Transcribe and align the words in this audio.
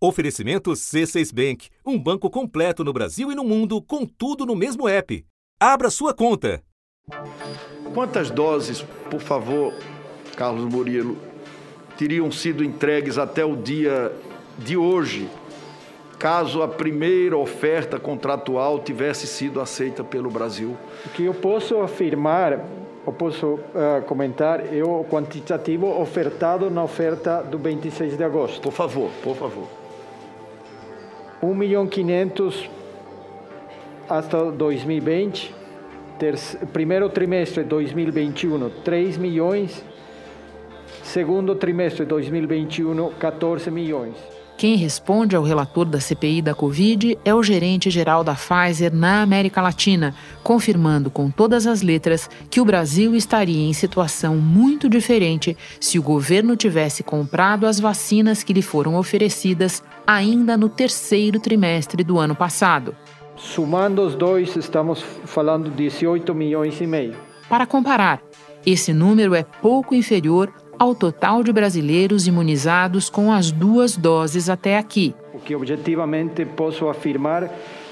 Oferecimento 0.00 0.70
C6 0.70 1.34
Bank, 1.34 1.70
um 1.84 1.98
banco 1.98 2.30
completo 2.30 2.84
no 2.84 2.92
Brasil 2.92 3.32
e 3.32 3.34
no 3.34 3.42
mundo, 3.42 3.82
com 3.82 4.06
tudo 4.06 4.46
no 4.46 4.54
mesmo 4.54 4.88
app. 4.88 5.26
Abra 5.58 5.90
sua 5.90 6.14
conta. 6.14 6.62
Quantas 7.92 8.30
doses, 8.30 8.80
por 9.10 9.18
favor, 9.18 9.74
Carlos 10.36 10.72
Murilo, 10.72 11.18
teriam 11.96 12.30
sido 12.30 12.62
entregues 12.62 13.18
até 13.18 13.44
o 13.44 13.56
dia 13.56 14.12
de 14.56 14.76
hoje, 14.76 15.28
caso 16.16 16.62
a 16.62 16.68
primeira 16.68 17.36
oferta 17.36 17.98
contratual 17.98 18.78
tivesse 18.78 19.26
sido 19.26 19.60
aceita 19.60 20.04
pelo 20.04 20.30
Brasil? 20.30 20.76
O 21.06 21.08
que 21.08 21.24
eu 21.24 21.34
posso 21.34 21.80
afirmar, 21.80 22.64
eu 23.04 23.12
posso 23.12 23.54
uh, 23.54 24.02
comentar, 24.06 24.72
é 24.72 24.80
o 24.80 25.04
quantitativo 25.10 25.88
ofertado 26.00 26.70
na 26.70 26.84
oferta 26.84 27.42
do 27.42 27.58
26 27.58 28.16
de 28.16 28.22
agosto. 28.22 28.60
Por 28.60 28.72
favor, 28.72 29.10
por 29.24 29.34
favor. 29.34 29.77
1 31.42 31.54
milhão 31.54 31.86
500 31.86 32.68
até 34.08 34.50
2020, 34.50 35.54
terceiro, 36.18 36.66
primeiro 36.68 37.08
trimestre 37.08 37.62
de 37.62 37.68
2021, 37.68 38.70
3 38.82 39.16
milhões, 39.18 39.84
segundo 41.02 41.54
trimestre 41.54 42.04
de 42.04 42.08
2021, 42.08 43.12
14 43.12 43.70
milhões. 43.70 44.37
Quem 44.58 44.74
responde 44.74 45.36
ao 45.36 45.44
relator 45.44 45.84
da 45.84 46.00
CPI 46.00 46.42
da 46.42 46.52
Covid 46.52 47.16
é 47.24 47.32
o 47.32 47.44
gerente-geral 47.44 48.24
da 48.24 48.34
Pfizer 48.34 48.92
na 48.92 49.22
América 49.22 49.62
Latina, 49.62 50.16
confirmando 50.42 51.12
com 51.12 51.30
todas 51.30 51.64
as 51.64 51.80
letras 51.80 52.28
que 52.50 52.60
o 52.60 52.64
Brasil 52.64 53.14
estaria 53.14 53.68
em 53.68 53.72
situação 53.72 54.34
muito 54.34 54.88
diferente 54.88 55.56
se 55.80 55.96
o 55.96 56.02
governo 56.02 56.56
tivesse 56.56 57.04
comprado 57.04 57.68
as 57.68 57.78
vacinas 57.78 58.42
que 58.42 58.52
lhe 58.52 58.60
foram 58.60 58.96
oferecidas 58.96 59.80
ainda 60.04 60.56
no 60.56 60.68
terceiro 60.68 61.38
trimestre 61.38 62.02
do 62.02 62.18
ano 62.18 62.34
passado. 62.34 62.96
Somando 63.36 64.02
os 64.02 64.16
dois, 64.16 64.56
estamos 64.56 65.00
falando 65.24 65.70
de 65.70 65.76
18 65.88 66.34
milhões 66.34 66.80
e 66.80 66.86
meio. 66.86 67.14
Para 67.48 67.64
comparar, 67.64 68.20
esse 68.66 68.92
número 68.92 69.36
é 69.36 69.44
pouco 69.44 69.94
inferior 69.94 70.52
ao 70.78 70.94
total 70.94 71.42
de 71.42 71.52
brasileiros 71.52 72.26
imunizados 72.26 73.10
com 73.10 73.32
as 73.32 73.50
duas 73.50 73.96
doses 73.96 74.48
até 74.48 74.78
aqui. 74.78 75.14
O 75.34 75.38
que 75.38 75.54
objetivamente 75.54 76.44
posso 76.44 76.88
afirmar, 76.88 77.50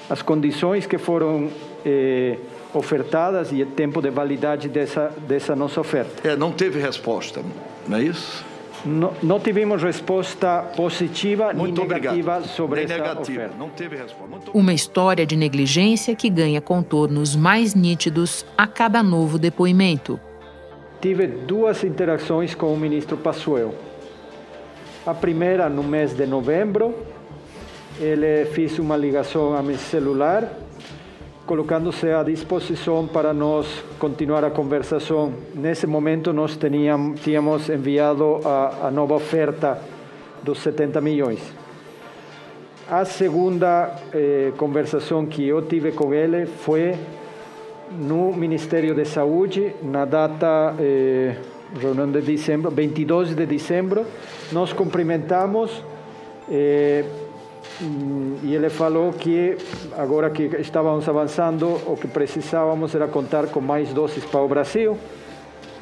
as 0.09 0.23
condições 0.23 0.87
que 0.87 0.99
foram 0.99 1.49
eh, 1.85 2.37
ofertadas 2.73 3.51
e 3.53 3.63
o 3.63 3.67
tempo 3.67 4.01
de 4.01 4.11
validade 4.11 4.69
dessa, 4.69 5.13
dessa 5.27 5.57
nossa 5.57 5.81
oferta. 5.81 6.29
É, 6.29 6.37
não 6.37 6.53
teve 6.53 6.81
resposta, 6.81 7.43
não 7.89 7.97
é 7.97 8.03
isso? 8.03 8.45
Não, 8.85 9.13
não 9.21 9.41
tivemos 9.41 9.83
resposta 9.83 10.63
positiva 10.77 11.53
Muito 11.53 11.81
nem 11.81 11.89
negativa 11.89 12.37
obrigado. 12.37 12.47
sobre 12.55 12.85
Nem 12.85 12.85
essa 12.85 13.03
negativa. 13.03 13.39
oferta. 13.39 13.55
Não 13.59 13.69
teve 13.71 13.97
resposta. 13.97 14.29
Muito 14.31 14.51
Uma 14.53 14.73
história 14.73 15.27
de 15.27 15.35
negligência 15.35 16.15
que 16.15 16.31
ganha 16.31 16.61
contornos 16.61 17.35
mais 17.35 17.75
nítidos 17.75 18.47
a 18.57 18.65
cada 18.67 19.03
novo 19.03 19.39
depoimento. 19.39 20.21
Tive 21.01 21.27
duas 21.27 21.85
interações 21.85 22.55
com 22.55 22.73
o 22.73 22.77
ministro 22.77 23.19
Passuel. 23.19 23.75
A 25.07 25.13
primeira 25.13 25.69
no 25.69 25.83
mês 25.83 26.15
de 26.15 26.27
novembro, 26.27 26.95
ele 28.01 28.47
fez 28.47 28.79
uma 28.79 28.97
ligação 28.97 29.55
a 29.55 29.63
meu 29.63 29.77
celular, 29.77 30.51
colocando-se 31.47 32.11
à 32.11 32.23
disposição 32.23 33.07
para 33.07 33.35
nós 33.35 33.85
continuar 33.99 34.43
a 34.43 34.51
conversação. 34.51 35.35
Nesse 35.55 35.87
momento, 35.87 36.33
nós 36.33 36.57
teníamos, 36.57 37.21
tínhamos 37.21 37.69
enviado 37.69 38.41
a, 38.45 38.89
a 38.89 38.91
nova 38.91 39.15
oferta 39.15 39.79
dos 40.43 40.59
70 40.61 41.01
milhões. 41.03 41.41
A 42.89 43.05
segunda 43.05 43.97
eh, 44.15 44.53
conversação 44.57 45.27
que 45.27 45.47
eu 45.47 45.61
tive 45.61 45.93
com 45.93 46.15
ele 46.15 46.47
foi 46.47 46.95
no 47.91 48.33
Ministério 48.33 48.95
da 48.95 49.05
Saúde, 49.05 49.75
na 49.83 50.05
data 50.05 50.75
eh, 50.79 51.37
reunião 51.79 52.11
de 52.11 52.21
dezembro, 52.21 52.71
22 52.71 53.35
de 53.35 53.47
dezembro, 53.47 54.05
nós 54.53 54.73
cumprimentamos 54.73 55.83
eh, 56.51 57.05
e 58.43 58.55
ele 58.55 58.71
falou 58.71 59.13
que 59.13 59.57
agora 59.97 60.31
que 60.31 60.45
estávamos 60.61 61.07
avançando, 61.09 61.81
o 61.87 61.97
que 61.97 62.09
precisávamos 62.09 62.95
era 62.95 63.07
contar 63.07 63.49
com 63.49 63.61
mais 63.61 63.93
doses 63.93 64.25
para 64.25 64.41
o 64.41 64.49
Brasil. 64.49 64.97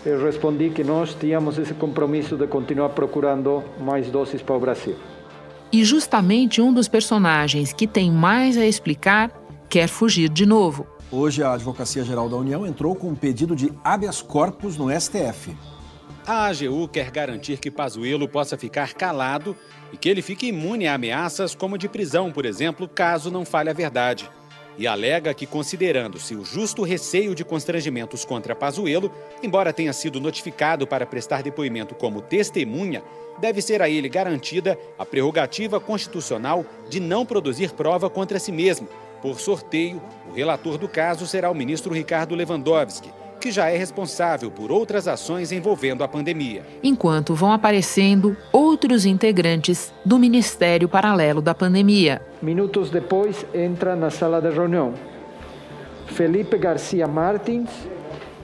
Eu 0.05 0.23
respondi 0.23 0.71
que 0.71 0.83
nós 0.83 1.15
tínhamos 1.15 1.57
esse 1.57 1.73
compromisso 1.73 2.37
de 2.37 2.47
continuar 2.47 2.91
procurando 2.91 3.63
mais 3.81 4.11
doses 4.11 4.43
para 4.43 4.57
o 4.57 4.61
Brasil. 4.61 4.97
E 5.73 5.85
justamente 5.85 6.61
um 6.61 6.73
dos 6.73 6.89
personagens 6.89 7.73
que 7.73 7.87
tem 7.87 8.11
mais 8.11 8.59
a 8.59 8.67
explicar 8.67 9.31
quer 9.69 9.89
fugir 9.89 10.29
de 10.29 10.47
novo. 10.47 10.87
Hoje, 11.13 11.43
a 11.43 11.53
Advocacia 11.53 12.03
Geral 12.03 12.29
da 12.29 12.37
União 12.37 12.67
entrou 12.67 12.95
com 12.95 13.09
um 13.09 13.15
pedido 13.15 13.55
de 13.55 13.73
habeas 13.85 14.23
corpus 14.23 14.77
no 14.77 14.89
STF. 14.91 15.57
A 16.27 16.47
AGU 16.47 16.89
quer 16.89 17.11
garantir 17.11 17.59
que 17.59 17.71
Pazuello 17.71 18.27
possa 18.27 18.57
ficar 18.57 18.95
calado 18.95 19.55
e 19.93 19.97
que 19.97 20.09
ele 20.09 20.23
fique 20.23 20.47
imune 20.47 20.87
a 20.87 20.95
ameaças 20.95 21.55
como 21.55 21.77
de 21.77 21.89
prisão, 21.89 22.33
por 22.33 22.47
exemplo, 22.47 22.89
caso 22.89 23.31
não 23.31 23.45
fale 23.45 23.69
a 23.69 23.75
verdade. 23.75 24.29
E 24.77 24.87
alega 24.87 25.35
que, 25.35 25.47
considerando-se 25.47 26.35
o 26.35 26.45
justo 26.45 26.83
receio 26.83 27.35
de 27.35 27.45
constrangimentos 27.45 28.25
contra 28.25 28.57
Pazuello, 28.57 29.13
embora 29.43 29.73
tenha 29.73 29.93
sido 29.93 30.21
notificado 30.21 30.87
para 30.87 31.07
prestar 31.07 31.43
depoimento 31.43 31.95
como 31.95 32.23
testemunha, 32.23 33.03
deve 33.39 33.63
ser 33.63 33.83
a 33.83 33.89
ele 33.89 34.09
garantida 34.09 34.79
a 34.99 35.05
prerrogativa 35.05 35.79
constitucional 35.79 36.65
de 36.89 36.99
não 36.99 37.25
produzir 37.25 37.71
prova 37.73 38.11
contra 38.11 38.41
si 38.41 38.51
mesmo. 38.51 38.89
Por 39.25 39.41
sorteio, 39.41 40.03
o 40.31 40.35
relator 40.35 40.77
do 40.77 40.87
caso 40.87 41.27
será 41.27 41.51
o 41.51 41.55
ministro 41.55 41.95
Ricardo 41.95 42.35
Lewandowski, 42.35 43.11
que 43.41 43.51
já 43.51 43.71
é 43.71 43.77
responsável 43.79 44.51
por 44.51 44.71
outras 44.71 45.09
ações 45.09 45.51
envolvendo 45.51 46.05
a 46.05 46.09
pandemia. 46.09 46.63
Enquanto 46.83 47.35
vão 47.35 47.51
aparecendo 47.51 48.37
outros 48.53 49.07
integrantes 49.07 49.95
do 50.05 50.19
Ministério 50.19 50.91
Paralelo 50.91 51.41
da 51.41 51.55
Pandemia. 51.55 52.21
Minutos 52.43 52.91
depois, 52.91 53.47
entra 53.55 53.97
na 53.97 54.11
sala 54.11 54.43
de 54.43 54.51
reunião 54.51 54.93
Felipe 56.09 56.59
Garcia 56.59 57.09
Martins, 57.09 57.71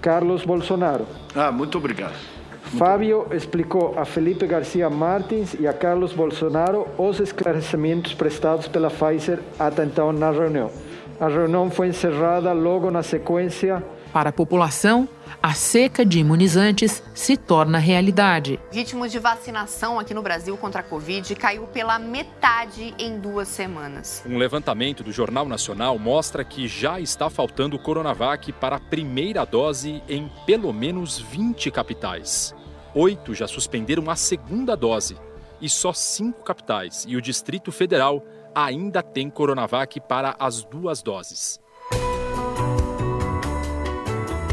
Carlos 0.01 0.47
Bolsonaro. 0.47 1.07
Ah, 1.35 1.53
muito 1.53 1.77
obrigado. 1.77 2.40
Fábio 2.79 3.27
explicou 3.33 3.99
a 3.99 4.05
Felipe 4.05 4.47
Garcia 4.47 4.89
Martins 4.89 5.55
e 5.59 5.67
a 5.67 5.73
Carlos 5.73 6.13
Bolsonaro 6.13 6.87
os 6.97 7.19
esclarecimentos 7.19 8.15
prestados 8.15 8.69
pela 8.69 8.91
Pfizer 8.91 9.41
até 9.59 9.85
então 9.85 10.13
na 10.13 10.31
reunião. 10.31 10.71
A 11.19 11.29
reunião 11.29 11.71
foi 11.71 11.89
encerrada 11.89 12.53
logo 12.53 12.91
na 12.91 13.03
sequência. 13.03 13.85
Para 14.13 14.31
a 14.31 14.33
população, 14.33 15.09
a 15.43 15.53
seca 15.53 16.05
de 16.05 16.21
imunizantes 16.21 17.03
se 17.15 17.37
torna 17.37 17.79
realidade. 17.79 18.59
O 18.71 18.75
ritmo 18.75 19.09
de 19.09 19.19
vacinação 19.19 19.99
aqui 19.99 20.15
no 20.15 20.23
Brasil 20.23 20.57
contra 20.57 20.81
a 20.81 20.85
Covid 20.85 21.35
caiu 21.35 21.65
pela 21.65 21.99
metade 21.99 22.95
em 22.99 23.19
duas 23.19 23.49
semanas. 23.49 24.23
Um 24.27 24.39
levantamento 24.39 25.05
do 25.05 25.13
Jornal 25.13 25.47
Nacional 25.47 25.99
mostra 25.99 26.45
que 26.45 26.67
já 26.67 27.01
está 27.01 27.29
faltando 27.29 27.79
Coronavac 27.79 28.53
para 28.53 28.77
a 28.77 28.81
primeira 28.81 29.45
dose 29.45 30.03
em 30.09 30.31
pelo 30.47 30.73
menos 30.73 31.19
20 31.19 31.71
capitais. 31.71 32.55
Oito 32.95 33.35
já 33.35 33.47
suspenderam 33.47 34.11
a 34.11 34.17
segunda 34.17 34.77
dose 34.77 35.17
e 35.61 35.69
só 35.69 35.93
cinco 35.93 36.43
capitais 36.43 37.05
e 37.07 37.17
o 37.17 37.23
Distrito 37.23 37.71
Federal 37.71 38.25
ainda 38.53 39.01
tem 39.01 39.31
Coronavac 39.31 40.01
para 40.01 40.35
as 40.41 40.65
duas 40.65 41.01
doses. 41.01 41.61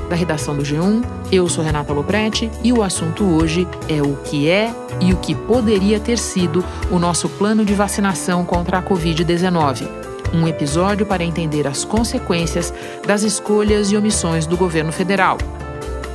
Da 0.07 0.15
redação 0.15 0.55
do 0.55 0.63
G1, 0.63 1.03
eu 1.31 1.49
sou 1.49 1.63
Renata 1.63 1.91
Loprete 1.91 2.49
e 2.63 2.71
o 2.71 2.83
assunto 2.83 3.25
hoje 3.25 3.67
é 3.89 4.01
o 4.01 4.15
que 4.17 4.47
é 4.47 4.71
e 5.01 5.11
o 5.11 5.17
que 5.17 5.33
poderia 5.33 5.99
ter 5.99 6.17
sido 6.17 6.63
o 6.91 6.99
nosso 6.99 7.27
plano 7.27 7.65
de 7.65 7.73
vacinação 7.73 8.45
contra 8.45 8.77
a 8.77 8.83
Covid-19. 8.83 9.87
Um 10.33 10.47
episódio 10.47 11.05
para 11.05 11.23
entender 11.23 11.65
as 11.65 11.83
consequências 11.83 12.71
das 13.05 13.23
escolhas 13.23 13.91
e 13.91 13.97
omissões 13.97 14.45
do 14.45 14.55
governo 14.55 14.91
federal. 14.91 15.37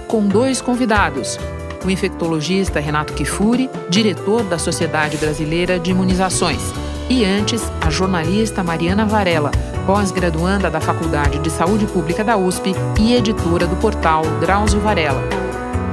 Com 0.06 0.26
dois 0.26 0.60
convidados, 0.60 1.38
o 1.84 1.90
infectologista 1.90 2.80
Renato 2.80 3.12
Kifuri, 3.14 3.68
diretor 3.88 4.42
da 4.44 4.58
Sociedade 4.58 5.16
Brasileira 5.16 5.78
de 5.78 5.90
Imunizações, 5.90 6.62
e 7.08 7.24
antes, 7.24 7.62
a 7.80 7.90
jornalista 7.90 8.62
Mariana 8.62 9.04
Varela, 9.04 9.50
pós-graduanda 9.86 10.70
da 10.70 10.80
Faculdade 10.80 11.38
de 11.40 11.50
Saúde 11.50 11.86
Pública 11.86 12.24
da 12.24 12.36
USP 12.36 12.72
e 13.00 13.14
editora 13.14 13.66
do 13.66 13.76
portal 13.76 14.22
Drauzio 14.40 14.80
Varela. 14.80 15.22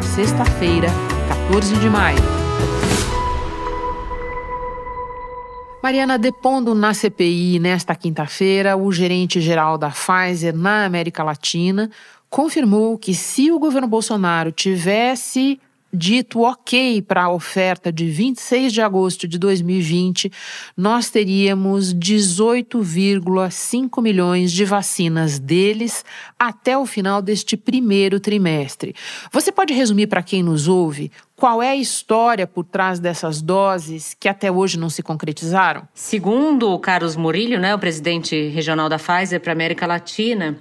Sexta-feira, 0.01 0.87
14 1.27 1.75
de 1.75 1.89
maio. 1.89 2.39
Mariana, 5.81 6.17
depondo 6.17 6.75
na 6.75 6.93
CPI 6.93 7.57
nesta 7.57 7.95
quinta-feira, 7.95 8.75
o 8.75 8.91
gerente-geral 8.91 9.77
da 9.77 9.89
Pfizer 9.89 10.55
na 10.55 10.85
América 10.85 11.23
Latina 11.23 11.89
confirmou 12.29 12.97
que 12.97 13.15
se 13.15 13.51
o 13.51 13.57
governo 13.57 13.87
Bolsonaro 13.87 14.51
tivesse 14.51 15.59
dito 15.91 16.41
ok 16.41 17.01
para 17.01 17.23
a 17.23 17.31
oferta 17.31 17.91
de 17.91 18.09
26 18.09 18.71
de 18.71 18.81
agosto 18.81 19.27
de 19.27 19.37
2020, 19.37 20.31
nós 20.77 21.09
teríamos 21.09 21.93
18,5 21.93 24.01
milhões 24.01 24.51
de 24.51 24.65
vacinas 24.65 25.39
deles 25.39 26.05
até 26.37 26.77
o 26.77 26.85
final 26.85 27.21
deste 27.21 27.57
primeiro 27.57 28.19
trimestre. 28.19 28.95
Você 29.31 29.51
pode 29.51 29.73
resumir 29.73 30.07
para 30.07 30.23
quem 30.23 30.43
nos 30.43 30.67
ouve 30.67 31.11
qual 31.39 31.63
é 31.63 31.69
a 31.69 31.75
história 31.75 32.45
por 32.45 32.65
trás 32.65 32.99
dessas 32.99 33.41
doses 33.41 34.13
que 34.19 34.27
até 34.27 34.51
hoje 34.51 34.77
não 34.77 34.89
se 34.89 35.01
concretizaram? 35.01 35.87
Segundo 35.93 36.69
o 36.69 36.77
Carlos 36.77 37.15
Murillo, 37.15 37.57
né, 37.57 37.73
o 37.73 37.79
presidente 37.79 38.49
regional 38.49 38.89
da 38.89 38.97
Pfizer 38.97 39.39
para 39.39 39.53
América 39.53 39.87
Latina, 39.87 40.59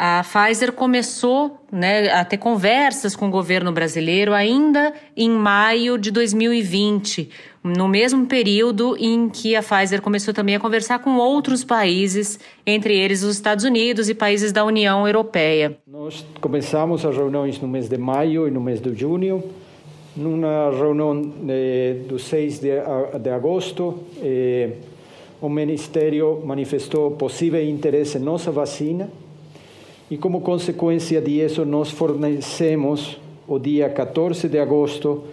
a 0.00 0.22
Pfizer 0.22 0.72
começou 0.72 1.58
né, 1.72 2.08
a 2.12 2.24
ter 2.24 2.36
conversas 2.36 3.16
com 3.16 3.26
o 3.26 3.30
governo 3.30 3.72
brasileiro 3.72 4.32
ainda 4.32 4.94
em 5.16 5.28
maio 5.28 5.98
de 5.98 6.12
2020, 6.12 7.28
no 7.64 7.88
mesmo 7.88 8.24
período 8.26 8.96
em 8.96 9.28
que 9.28 9.56
a 9.56 9.62
Pfizer 9.62 10.00
começou 10.00 10.32
também 10.32 10.54
a 10.54 10.60
conversar 10.60 11.00
com 11.00 11.16
outros 11.16 11.64
países, 11.64 12.38
entre 12.64 12.96
eles 12.96 13.24
os 13.24 13.34
Estados 13.34 13.64
Unidos 13.64 14.08
e 14.08 14.14
países 14.14 14.52
da 14.52 14.64
União 14.64 15.04
Europeia. 15.04 15.76
Nós 15.84 16.24
começamos 16.40 17.04
as 17.04 17.16
reuniões 17.16 17.60
no 17.60 17.66
mês 17.66 17.88
de 17.88 17.98
maio 17.98 18.46
e 18.46 18.52
no 18.52 18.60
mês 18.60 18.80
de 18.80 18.94
junho. 18.94 19.42
Numa 20.14 20.70
reunião 20.70 21.32
eh, 21.48 21.96
do 22.08 22.20
6 22.20 22.60
de, 22.60 22.70
de 23.20 23.30
agosto, 23.30 23.98
eh, 24.22 24.74
o 25.40 25.48
Ministério 25.48 26.40
manifestou 26.44 27.10
possível 27.12 27.62
interesse 27.62 28.18
em 28.18 28.20
nossa 28.20 28.52
vacina 28.52 29.10
e 30.10 30.16
como 30.16 30.40
consequência 30.40 31.20
disso 31.20 31.64
nós 31.64 31.90
fornecemos 31.90 33.18
o 33.46 33.58
dia 33.58 33.88
14 33.88 34.48
de 34.48 34.58
agosto 34.58 35.24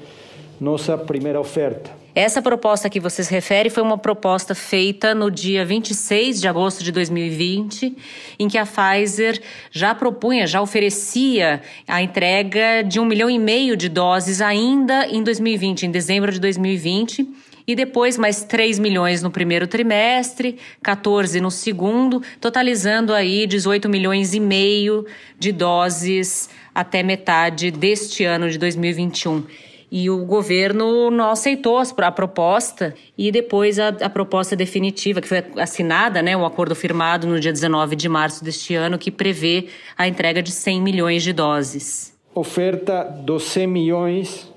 nossa 0.60 0.98
primeira 0.98 1.39
oferta. 1.39 1.92
Essa 2.16 2.42
proposta 2.42 2.89
que 2.89 2.98
vocês 2.98 3.27
referem 3.27 3.69
foi 3.69 3.83
uma 3.83 3.98
proposta 3.98 4.56
feita 4.56 5.13
no 5.13 5.30
dia 5.30 5.66
26 5.66 6.39
de 6.39 6.48
agosto 6.48 6.81
de 6.81 6.89
2020, 6.94 7.94
em 8.39 8.48
que 8.48 8.57
a 8.57 8.66
Pfizer 8.66 9.42
já 9.69 9.94
propunha, 9.94 10.48
já 10.48 10.62
oferecia 10.62 11.62
a 11.86 12.01
entrega 12.01 12.83
de 12.83 13.01
um 13.01 13.06
milhão 13.06 13.30
e 13.30 13.38
meio 13.38 13.75
de 13.75 13.89
doses 13.89 14.39
ainda 14.39 15.06
em 15.07 15.21
2020, 15.21 15.88
em 15.88 15.92
dezembro 15.92 16.31
de 16.31 16.39
2020 16.39 17.28
e 17.68 17.76
depois 17.76 18.18
mais 18.18 18.44
3 18.44 18.80
milhões 18.80 19.22
no 19.22 19.32
primeiro 19.32 19.68
trimestre, 19.68 20.58
14 20.84 21.40
no 21.42 21.50
segundo, 21.50 22.22
totalizando 22.40 23.14
aí 23.14 23.48
18 23.48 23.90
milhões 23.90 24.34
e 24.34 24.40
meio 24.40 25.06
de 25.38 25.52
doses 25.52 26.50
até 26.74 27.02
metade 27.02 27.72
deste 27.72 28.24
ano 28.24 28.50
de 28.50 28.58
2021. 28.58 29.44
E 29.92 30.10
o 30.10 30.26
governo 30.26 31.10
não 31.10 31.30
aceitou 31.30 31.78
a 31.80 32.12
proposta 32.12 32.94
e 33.18 33.32
depois 33.32 33.80
a, 33.80 33.90
a, 33.90 34.10
proposta 34.10 34.56
definitiva, 34.56 35.22
que 35.22 35.28
foi 35.28 35.44
assinada, 35.58 36.22
né, 36.22 36.36
um 36.36 36.46
acordo 36.46 36.76
firmado 36.76 37.28
no 37.28 37.40
dia 37.40 37.54
19 37.54 37.96
de 37.96 38.10
março 38.10 38.44
deste 38.44 38.76
ano, 38.76 38.98
que 38.98 39.10
prevê 39.10 39.68
a 39.98 40.08
entrega 40.08 40.42
de 40.42 40.52
100 40.52 40.82
milhões 40.82 41.24
de 41.24 41.32
doses. 41.32 42.14
Oferta 42.34 43.04
dos 43.04 43.44
100 43.44 43.68
milhões 43.68 44.52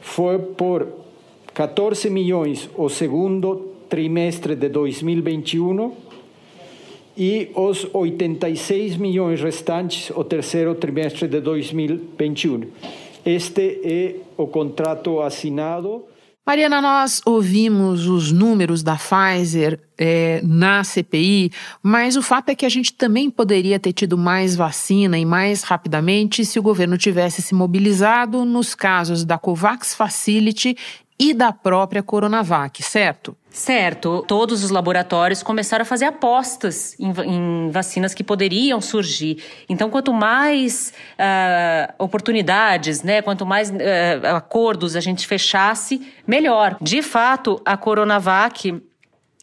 foi 0.00 0.38
por 0.38 1.03
14 1.54 2.10
milhões 2.10 2.68
o 2.76 2.88
segundo 2.88 3.74
trimestre 3.88 4.56
de 4.56 4.68
2021 4.68 5.92
e 7.16 7.48
os 7.54 7.86
86 7.92 8.96
milhões 8.96 9.40
restantes 9.40 10.10
o 10.10 10.24
terceiro 10.24 10.74
trimestre 10.74 11.28
de 11.28 11.40
2021. 11.40 12.66
Este 13.24 13.80
é 13.84 14.16
o 14.36 14.48
contrato 14.48 15.20
assinado. 15.20 16.04
Mariana, 16.46 16.82
nós 16.82 17.22
ouvimos 17.24 18.06
os 18.06 18.30
números 18.30 18.82
da 18.82 18.96
Pfizer 18.96 19.80
é, 19.96 20.42
na 20.44 20.84
CPI, 20.84 21.50
mas 21.82 22.16
o 22.16 22.22
fato 22.22 22.50
é 22.50 22.54
que 22.54 22.66
a 22.66 22.68
gente 22.68 22.92
também 22.92 23.30
poderia 23.30 23.80
ter 23.80 23.94
tido 23.94 24.18
mais 24.18 24.54
vacina 24.54 25.16
e 25.18 25.24
mais 25.24 25.62
rapidamente 25.62 26.44
se 26.44 26.58
o 26.58 26.62
governo 26.62 26.98
tivesse 26.98 27.40
se 27.40 27.54
mobilizado 27.54 28.44
nos 28.44 28.74
casos 28.74 29.24
da 29.24 29.38
COVAX 29.38 29.94
Facility 29.94 30.76
e 31.18 31.32
da 31.32 31.52
própria 31.52 32.02
Coronavac, 32.02 32.82
certo? 32.82 33.36
Certo. 33.50 34.24
Todos 34.26 34.64
os 34.64 34.70
laboratórios 34.70 35.40
começaram 35.40 35.82
a 35.82 35.86
fazer 35.86 36.06
apostas 36.06 36.98
em, 36.98 37.12
em 37.24 37.70
vacinas 37.70 38.12
que 38.12 38.24
poderiam 38.24 38.80
surgir. 38.80 39.42
Então, 39.68 39.88
quanto 39.88 40.12
mais 40.12 40.92
uh, 41.12 41.94
oportunidades, 41.98 43.04
né, 43.04 43.22
quanto 43.22 43.46
mais 43.46 43.70
uh, 43.70 43.74
acordos 44.34 44.96
a 44.96 45.00
gente 45.00 45.24
fechasse, 45.24 46.04
melhor. 46.26 46.76
De 46.80 47.00
fato, 47.00 47.62
a 47.64 47.76
Coronavac 47.76 48.82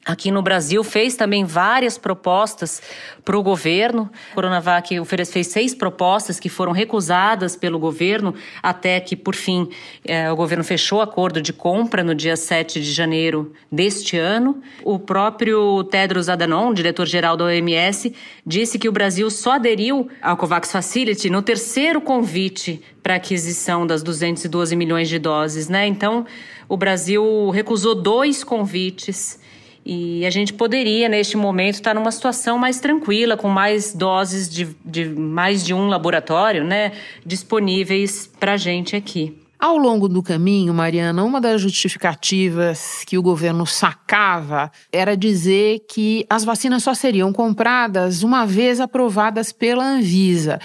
Aqui 0.04 0.32
no 0.32 0.42
Brasil 0.42 0.84
fez 0.84 1.16
também 1.16 1.46
várias 1.46 1.96
propostas 1.96 2.82
para 3.24 3.38
o 3.38 3.44
governo. 3.44 4.10
A 4.32 4.36
Coronavac 4.36 5.00
fez 5.06 5.48
seis 5.48 5.76
propostas 5.76 6.40
que 6.40 6.50
foram 6.50 6.72
recusadas 6.72 7.56
pelo 7.56 7.78
governo, 7.78 8.34
até 8.64 9.00
que, 9.00 9.16
por 9.16 9.36
fim, 9.36 9.70
eh, 10.04 10.32
o 10.32 10.36
governo 10.36 10.64
fechou 10.64 10.98
o 10.98 11.02
acordo 11.02 11.40
de 11.40 11.54
compra 11.54 12.04
no 12.04 12.16
dia 12.16 12.36
7 12.36 12.82
de 12.82 12.92
janeiro 12.92 13.54
deste 13.72 14.18
ano. 14.18 14.60
O 14.84 14.98
próprio 14.98 15.84
Tedros 15.84 16.30
Adhanom, 16.30 16.74
diretor-geral 16.74 17.38
da 17.38 17.46
OMS, 17.46 18.12
disse 18.44 18.80
que 18.80 18.90
o 18.90 18.92
Brasil 18.92 19.30
só 19.30 19.54
aderiu 19.54 20.10
ao 20.20 20.36
COVAX 20.36 20.72
Facility 20.72 21.30
no 21.30 21.44
terceiro 21.44 22.02
convite 22.02 22.82
para 23.04 23.16
aquisição 23.16 23.86
das 23.86 24.02
212 24.02 24.76
milhões 24.76 25.08
de 25.08 25.20
doses. 25.20 25.70
Né? 25.70 25.86
Então, 25.86 26.26
o 26.68 26.76
Brasil 26.76 27.52
recusou 27.52 27.94
dois 27.94 28.44
convites 28.44 29.40
e 29.86 30.26
a 30.26 30.30
gente 30.30 30.54
poderia, 30.54 31.10
neste 31.10 31.36
momento, 31.36 31.76
estar 31.76 31.96
numa 31.96 32.12
situação 32.12 32.58
mais 32.58 32.80
tranquila, 32.80 33.36
com 33.36 33.50
mais 33.50 33.94
doses 33.94 34.50
de, 34.50 34.76
de 34.86 35.10
mais 35.10 35.66
de 35.66 35.74
um 35.74 35.88
laboratório 35.88 36.64
né, 36.64 36.92
disponíveis 37.26 38.30
para 38.40 38.54
a 38.54 38.58
gente 38.58 38.96
aqui. 38.96 39.36
Ao 39.60 39.78
longo 39.78 40.10
do 40.10 40.24
caminho, 40.24 40.74
Mariana, 40.74 41.24
uma 41.24 41.40
das 41.40 41.62
justificativas 41.62 43.04
que 43.06 43.16
o 43.16 43.22
governo 43.22 43.64
sacava 43.68 44.72
era 44.92 45.16
dizer 45.16 45.86
que 45.88 46.26
as 46.28 46.44
vacinas 46.44 46.82
só 46.82 46.96
seriam 46.96 47.32
compradas 47.32 48.24
uma 48.24 48.44
vez 48.44 48.80
aprovadas 48.80 49.52
pela 49.52 49.86
Anvisa. 49.86 50.60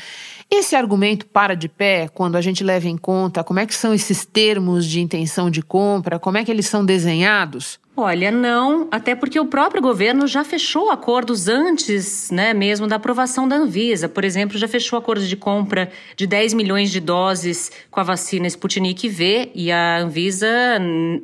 Esse 0.51 0.75
argumento 0.75 1.27
para 1.27 1.55
de 1.55 1.69
pé 1.69 2.09
quando 2.09 2.37
a 2.37 2.41
gente 2.41 2.65
leva 2.65 2.89
em 2.89 2.97
conta 2.97 3.45
como 3.45 3.61
é 3.61 3.67
que 3.67 3.75
são 3.75 3.93
esses 3.93 4.25
termos 4.25 4.87
de 4.87 5.01
intenção 5.01 5.51
de 5.51 5.61
compra, 5.61 6.19
como 6.19 6.39
é 6.39 6.45
que 6.45 6.51
eles 6.51 6.67
são 6.67 6.83
desenhados? 6.83 7.79
Olha, 7.99 8.31
não, 8.31 8.89
até 8.91 9.15
porque 9.15 9.41
o 9.41 9.47
próprio 9.47 9.81
governo 9.81 10.27
já 10.27 10.45
fechou 10.45 10.91
acordos 10.91 11.49
antes, 11.49 12.31
né, 12.31 12.53
mesmo 12.53 12.87
da 12.87 12.97
aprovação 12.97 13.49
da 13.49 13.57
Anvisa. 13.57 14.07
Por 14.07 14.23
exemplo, 14.23 14.59
já 14.59 14.69
fechou 14.69 14.99
acordos 14.99 15.27
de 15.27 15.35
compra 15.35 15.91
de 16.15 16.27
10 16.27 16.53
milhões 16.53 16.91
de 16.91 17.01
doses 17.01 17.73
com 17.91 17.99
a 17.99 18.03
vacina 18.03 18.47
Sputnik 18.49 19.09
V 19.09 19.51
e 19.55 19.73
a 19.73 20.01
Anvisa 20.01 20.47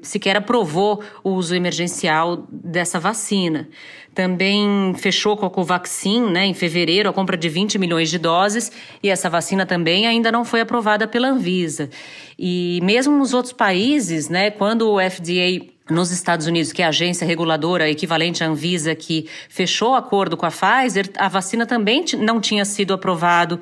sequer 0.01 0.35
aprovou 0.35 1.03
o 1.23 1.33
uso 1.33 1.55
emergencial 1.55 2.47
dessa 2.51 2.99
vacina. 2.99 3.69
Também 4.15 4.95
fechou 4.97 5.37
com 5.37 5.45
a 5.45 5.51
Covaxin, 5.51 6.23
né, 6.31 6.47
em 6.47 6.55
fevereiro, 6.55 7.07
a 7.11 7.13
compra 7.13 7.37
de 7.37 7.51
20 7.51 7.79
milhões 7.79 8.09
de 8.09 8.19
doses 8.19 8.73
e 9.03 9.11
essa 9.11 9.29
vacina 9.29 9.67
também 9.67 10.07
ainda 10.07 10.33
não 10.33 10.43
foi 10.43 10.63
aprovada 10.63 11.07
pela 11.07 11.29
Anvisa. 11.29 11.91
E 12.39 12.81
mesmo 12.83 13.15
nos 13.17 13.35
outros 13.35 13.53
países, 13.53 14.31
né, 14.31 14.51
quando 14.51 14.91
o 14.91 14.99
FDA 14.99 15.72
nos 15.91 16.11
Estados 16.11 16.47
Unidos, 16.47 16.73
que 16.73 16.83
é 16.83 16.85
a 16.85 16.89
agência 16.89 17.27
reguladora 17.27 17.89
equivalente 17.89 18.45
à 18.45 18.47
Anvisa, 18.47 18.95
que 18.95 19.29
fechou 19.49 19.95
acordo 19.95 20.37
com 20.37 20.47
a 20.47 20.51
Pfizer, 20.51 21.11
a 21.19 21.29
vacina 21.29 21.67
também 21.67 22.05
não 22.19 22.41
tinha 22.41 22.65
sido 22.65 22.95
aprovado, 22.95 23.61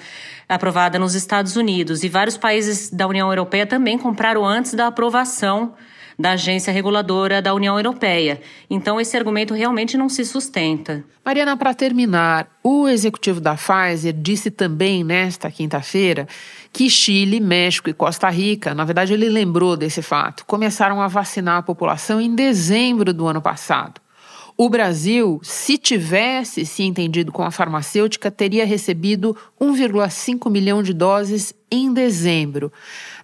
aprovada 0.48 0.98
nos 0.98 1.14
Estados 1.14 1.56
Unidos. 1.56 2.04
E 2.04 2.08
vários 2.08 2.36
países 2.36 2.90
da 2.90 3.06
União 3.06 3.28
Europeia 3.28 3.66
também 3.66 3.98
compraram 3.98 4.44
antes 4.44 4.74
da 4.74 4.86
aprovação 4.86 5.74
da 6.20 6.32
agência 6.32 6.72
reguladora 6.72 7.40
da 7.40 7.54
União 7.54 7.78
Europeia. 7.78 8.40
Então, 8.68 9.00
esse 9.00 9.16
argumento 9.16 9.54
realmente 9.54 9.96
não 9.96 10.08
se 10.08 10.24
sustenta. 10.24 11.02
Mariana, 11.24 11.56
para 11.56 11.72
terminar, 11.72 12.46
o 12.62 12.86
executivo 12.86 13.40
da 13.40 13.56
Pfizer 13.56 14.12
disse 14.12 14.50
também 14.50 15.02
nesta 15.02 15.50
quinta-feira 15.50 16.28
que 16.72 16.90
Chile, 16.90 17.40
México 17.40 17.88
e 17.88 17.94
Costa 17.94 18.28
Rica, 18.28 18.74
na 18.74 18.84
verdade, 18.84 19.14
ele 19.14 19.28
lembrou 19.28 19.76
desse 19.76 20.02
fato, 20.02 20.44
começaram 20.44 21.00
a 21.00 21.08
vacinar 21.08 21.56
a 21.56 21.62
população 21.62 22.20
em 22.20 22.34
dezembro 22.34 23.14
do 23.14 23.26
ano 23.26 23.40
passado. 23.40 24.00
O 24.62 24.68
Brasil, 24.68 25.40
se 25.42 25.78
tivesse 25.78 26.66
se 26.66 26.82
entendido 26.82 27.32
com 27.32 27.42
a 27.42 27.50
farmacêutica, 27.50 28.30
teria 28.30 28.66
recebido 28.66 29.34
1,5 29.58 30.50
milhão 30.50 30.82
de 30.82 30.92
doses 30.92 31.54
em 31.70 31.90
dezembro. 31.94 32.70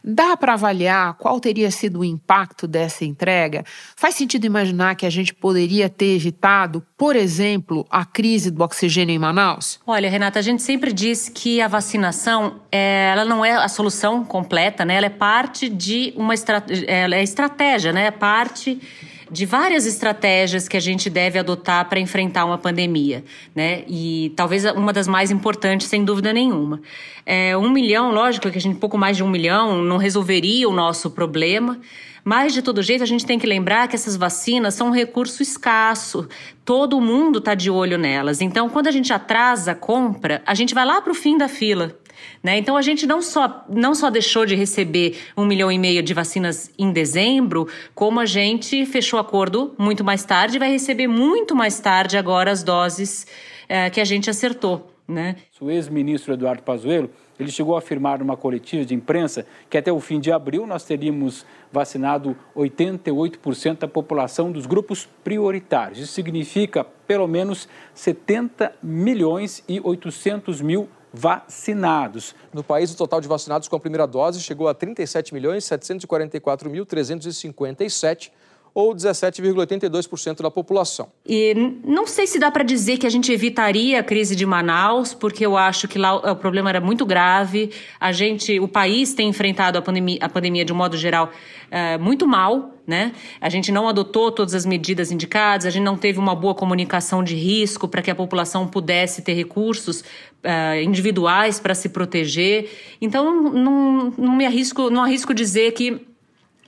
Dá 0.08 0.36
para 0.36 0.52
avaliar 0.52 1.14
qual 1.14 1.40
teria 1.40 1.68
sido 1.68 1.98
o 1.98 2.04
impacto 2.04 2.68
dessa 2.68 3.04
entrega? 3.04 3.64
Faz 3.96 4.14
sentido 4.14 4.44
imaginar 4.44 4.94
que 4.94 5.04
a 5.04 5.10
gente 5.10 5.34
poderia 5.34 5.88
ter 5.88 6.14
evitado, 6.14 6.80
por 6.96 7.16
exemplo, 7.16 7.84
a 7.90 8.04
crise 8.04 8.52
do 8.52 8.62
oxigênio 8.62 9.12
em 9.12 9.18
Manaus? 9.18 9.80
Olha, 9.84 10.08
Renata, 10.08 10.38
a 10.38 10.42
gente 10.42 10.62
sempre 10.62 10.92
diz 10.92 11.28
que 11.28 11.60
a 11.60 11.66
vacinação 11.66 12.60
é, 12.70 13.10
ela 13.10 13.24
não 13.24 13.44
é 13.44 13.56
a 13.56 13.66
solução 13.66 14.24
completa, 14.24 14.84
né? 14.84 14.94
Ela 14.94 15.06
é 15.06 15.10
parte 15.10 15.68
de 15.68 16.14
uma 16.16 16.34
estratégia, 16.34 16.86
é 16.88 17.22
estratégia, 17.22 17.92
né? 17.92 18.06
É 18.06 18.10
parte 18.12 18.80
de 19.30 19.44
várias 19.44 19.86
estratégias 19.86 20.68
que 20.68 20.76
a 20.76 20.80
gente 20.80 21.10
deve 21.10 21.38
adotar 21.38 21.88
para 21.88 21.98
enfrentar 21.98 22.44
uma 22.44 22.58
pandemia, 22.58 23.24
né? 23.54 23.82
E 23.88 24.32
talvez 24.36 24.64
uma 24.64 24.92
das 24.92 25.08
mais 25.08 25.30
importantes, 25.30 25.88
sem 25.88 26.04
dúvida 26.04 26.32
nenhuma. 26.32 26.80
É, 27.24 27.56
um 27.56 27.70
milhão, 27.70 28.12
lógico 28.12 28.50
que 28.50 28.58
a 28.58 28.60
gente, 28.60 28.78
pouco 28.78 28.96
mais 28.96 29.16
de 29.16 29.24
um 29.24 29.28
milhão, 29.28 29.82
não 29.82 29.96
resolveria 29.96 30.68
o 30.68 30.72
nosso 30.72 31.10
problema. 31.10 31.78
Mas, 32.24 32.52
de 32.52 32.60
todo 32.60 32.82
jeito, 32.82 33.04
a 33.04 33.06
gente 33.06 33.24
tem 33.24 33.38
que 33.38 33.46
lembrar 33.46 33.86
que 33.86 33.94
essas 33.94 34.16
vacinas 34.16 34.74
são 34.74 34.88
um 34.88 34.90
recurso 34.90 35.42
escasso. 35.42 36.28
Todo 36.64 37.00
mundo 37.00 37.38
está 37.38 37.54
de 37.54 37.70
olho 37.70 37.96
nelas. 37.96 38.40
Então, 38.40 38.68
quando 38.68 38.88
a 38.88 38.90
gente 38.90 39.12
atrasa 39.12 39.72
a 39.72 39.74
compra, 39.76 40.42
a 40.44 40.52
gente 40.52 40.74
vai 40.74 40.84
lá 40.84 41.00
para 41.00 41.12
o 41.12 41.14
fim 41.14 41.38
da 41.38 41.46
fila. 41.46 41.96
Né? 42.46 42.58
Então 42.58 42.76
a 42.76 42.82
gente 42.82 43.08
não 43.08 43.20
só, 43.20 43.64
não 43.68 43.92
só 43.92 44.08
deixou 44.08 44.46
de 44.46 44.54
receber 44.54 45.18
um 45.36 45.44
milhão 45.44 45.72
e 45.72 45.76
meio 45.76 46.00
de 46.00 46.14
vacinas 46.14 46.70
em 46.78 46.92
dezembro, 46.92 47.66
como 47.92 48.20
a 48.20 48.24
gente 48.24 48.86
fechou 48.86 49.18
acordo 49.18 49.74
muito 49.76 50.04
mais 50.04 50.22
tarde 50.22 50.54
e 50.54 50.58
vai 50.60 50.70
receber 50.70 51.08
muito 51.08 51.56
mais 51.56 51.80
tarde 51.80 52.16
agora 52.16 52.52
as 52.52 52.62
doses 52.62 53.26
é, 53.68 53.90
que 53.90 54.00
a 54.00 54.04
gente 54.04 54.30
acertou. 54.30 54.92
Né? 55.08 55.34
O 55.60 55.68
ex-ministro 55.68 56.34
Eduardo 56.34 56.62
Pazuello 56.62 57.10
ele 57.38 57.50
chegou 57.50 57.74
a 57.74 57.78
afirmar 57.78 58.20
numa 58.20 58.36
coletiva 58.36 58.84
de 58.84 58.94
imprensa 58.94 59.44
que 59.68 59.76
até 59.76 59.90
o 59.90 59.98
fim 59.98 60.20
de 60.20 60.30
abril 60.30 60.68
nós 60.68 60.84
teríamos 60.84 61.44
vacinado 61.72 62.36
88% 62.56 63.78
da 63.78 63.88
população 63.88 64.52
dos 64.52 64.66
grupos 64.66 65.08
prioritários. 65.24 65.98
Isso 65.98 66.12
significa 66.12 66.84
pelo 66.84 67.26
menos 67.26 67.68
70 67.92 68.72
milhões 68.80 69.64
e 69.68 69.80
800 69.82 70.60
mil 70.60 70.88
vacinados. 71.16 72.34
No 72.52 72.62
país, 72.62 72.92
o 72.92 72.96
total 72.96 73.22
de 73.22 73.28
vacinados 73.28 73.68
com 73.68 73.76
a 73.76 73.80
primeira 73.80 74.06
dose 74.06 74.40
chegou 74.40 74.68
a 74.68 74.74
37 74.74 75.32
milhões 75.32 75.64
744.357 75.64 78.30
ou 78.76 78.94
17,82% 78.94 80.42
da 80.42 80.50
população. 80.50 81.08
E 81.26 81.54
não 81.82 82.06
sei 82.06 82.26
se 82.26 82.38
dá 82.38 82.50
para 82.50 82.62
dizer 82.62 82.98
que 82.98 83.06
a 83.06 83.10
gente 83.10 83.32
evitaria 83.32 84.00
a 84.00 84.02
crise 84.02 84.36
de 84.36 84.44
Manaus, 84.44 85.14
porque 85.14 85.46
eu 85.46 85.56
acho 85.56 85.88
que 85.88 85.98
lá 85.98 86.14
o 86.14 86.36
problema 86.36 86.68
era 86.68 86.78
muito 86.78 87.06
grave. 87.06 87.70
A 87.98 88.12
gente, 88.12 88.60
o 88.60 88.68
país 88.68 89.14
tem 89.14 89.30
enfrentado 89.30 89.78
a 89.78 89.82
pandemia, 89.82 90.18
a 90.20 90.28
pandemia 90.28 90.62
de 90.62 90.74
um 90.74 90.76
modo 90.76 90.94
geral 90.94 91.32
é, 91.70 91.96
muito 91.96 92.28
mal, 92.28 92.74
né? 92.86 93.12
A 93.40 93.48
gente 93.48 93.72
não 93.72 93.88
adotou 93.88 94.30
todas 94.30 94.52
as 94.52 94.66
medidas 94.66 95.10
indicadas, 95.10 95.64
a 95.64 95.70
gente 95.70 95.84
não 95.84 95.96
teve 95.96 96.18
uma 96.18 96.34
boa 96.34 96.54
comunicação 96.54 97.24
de 97.24 97.34
risco 97.34 97.88
para 97.88 98.02
que 98.02 98.10
a 98.10 98.14
população 98.14 98.68
pudesse 98.68 99.22
ter 99.22 99.32
recursos 99.32 100.02
uh, 100.02 100.82
individuais 100.84 101.58
para 101.58 101.74
se 101.74 101.88
proteger. 101.88 102.68
Então, 103.00 103.42
não, 103.42 104.12
não 104.18 104.36
me 104.36 104.44
arrisco, 104.44 104.90
não 104.90 105.02
arrisco 105.02 105.32
dizer 105.32 105.72
que 105.72 106.14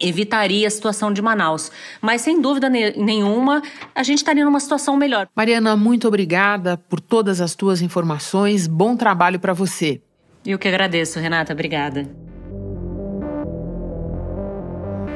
evitaria 0.00 0.66
a 0.66 0.70
situação 0.70 1.12
de 1.12 1.22
Manaus. 1.22 1.70
Mas, 2.00 2.20
sem 2.20 2.40
dúvida 2.40 2.68
nenhuma, 2.68 3.62
a 3.94 4.02
gente 4.02 4.18
estaria 4.18 4.44
numa 4.44 4.60
situação 4.60 4.96
melhor. 4.96 5.28
Mariana, 5.34 5.76
muito 5.76 6.06
obrigada 6.08 6.76
por 6.76 7.00
todas 7.00 7.40
as 7.40 7.54
tuas 7.54 7.82
informações. 7.82 8.66
Bom 8.66 8.96
trabalho 8.96 9.38
para 9.38 9.52
você. 9.52 10.00
Eu 10.46 10.58
que 10.58 10.68
agradeço, 10.68 11.18
Renata. 11.18 11.52
Obrigada. 11.52 12.08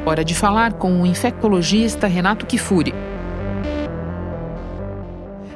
Hora 0.05 0.25
de 0.25 0.35
falar 0.35 0.73
com 0.75 1.01
o 1.01 1.07
infectologista 1.07 2.09
Renato 2.09 2.45
Kifuri. 2.45 2.93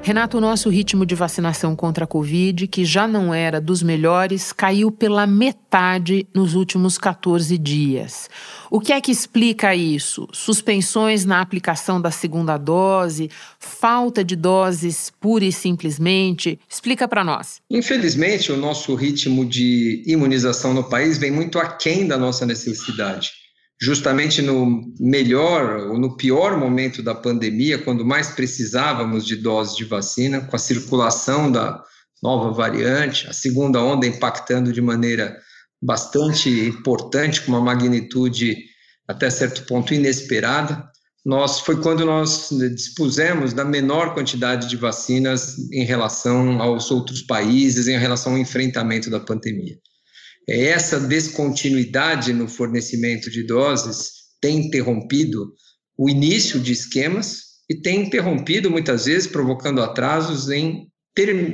Renato, 0.06 0.38
o 0.38 0.40
nosso 0.40 0.68
ritmo 0.70 1.04
de 1.04 1.16
vacinação 1.16 1.74
contra 1.74 2.04
a 2.04 2.06
Covid, 2.06 2.68
que 2.68 2.84
já 2.84 3.08
não 3.08 3.34
era 3.34 3.60
dos 3.60 3.82
melhores, 3.82 4.52
caiu 4.52 4.88
pela 4.88 5.26
metade 5.26 6.28
nos 6.32 6.54
últimos 6.54 6.96
14 6.96 7.58
dias. 7.58 8.30
O 8.70 8.78
que 8.78 8.92
é 8.92 9.00
que 9.00 9.10
explica 9.10 9.74
isso? 9.74 10.28
Suspensões 10.32 11.24
na 11.24 11.40
aplicação 11.40 12.00
da 12.00 12.12
segunda 12.12 12.56
dose, 12.56 13.28
falta 13.58 14.22
de 14.22 14.36
doses 14.36 15.12
pura 15.20 15.44
e 15.44 15.50
simplesmente? 15.50 16.60
Explica 16.68 17.08
para 17.08 17.24
nós. 17.24 17.60
Infelizmente, 17.68 18.52
o 18.52 18.56
nosso 18.56 18.94
ritmo 18.94 19.44
de 19.44 20.04
imunização 20.06 20.72
no 20.72 20.84
país 20.84 21.18
vem 21.18 21.32
muito 21.32 21.58
aquém 21.58 22.06
da 22.06 22.16
nossa 22.16 22.46
necessidade 22.46 23.45
justamente 23.80 24.40
no 24.40 24.82
melhor 24.98 25.88
ou 25.88 25.98
no 25.98 26.16
pior 26.16 26.58
momento 26.58 27.02
da 27.02 27.14
pandemia, 27.14 27.78
quando 27.78 28.04
mais 28.04 28.28
precisávamos 28.28 29.26
de 29.26 29.36
doses 29.36 29.76
de 29.76 29.84
vacina, 29.84 30.40
com 30.40 30.56
a 30.56 30.58
circulação 30.58 31.50
da 31.50 31.82
nova 32.22 32.50
variante, 32.50 33.28
a 33.28 33.32
segunda 33.32 33.82
onda 33.82 34.06
impactando 34.06 34.72
de 34.72 34.80
maneira 34.80 35.36
bastante 35.82 36.48
importante, 36.48 37.42
com 37.42 37.52
uma 37.52 37.60
magnitude 37.60 38.56
até 39.06 39.28
certo 39.28 39.66
ponto 39.66 39.92
inesperada. 39.92 40.88
Nós 41.24 41.60
foi 41.60 41.80
quando 41.82 42.04
nós 42.04 42.48
dispusemos 42.74 43.52
da 43.52 43.64
menor 43.64 44.14
quantidade 44.14 44.68
de 44.68 44.76
vacinas 44.76 45.56
em 45.72 45.84
relação 45.84 46.62
aos 46.62 46.90
outros 46.90 47.22
países, 47.22 47.88
em 47.88 47.98
relação 47.98 48.32
ao 48.32 48.38
enfrentamento 48.38 49.10
da 49.10 49.20
pandemia. 49.20 49.76
É 50.48 50.66
essa 50.66 51.00
descontinuidade 51.00 52.32
no 52.32 52.46
fornecimento 52.46 53.30
de 53.30 53.44
doses 53.44 54.10
tem 54.40 54.66
interrompido 54.66 55.52
o 55.98 56.08
início 56.08 56.60
de 56.60 56.72
esquemas 56.72 57.46
e 57.68 57.74
tem 57.74 58.02
interrompido, 58.02 58.70
muitas 58.70 59.06
vezes, 59.06 59.26
provocando 59.26 59.82
atrasos 59.82 60.50
em 60.50 60.86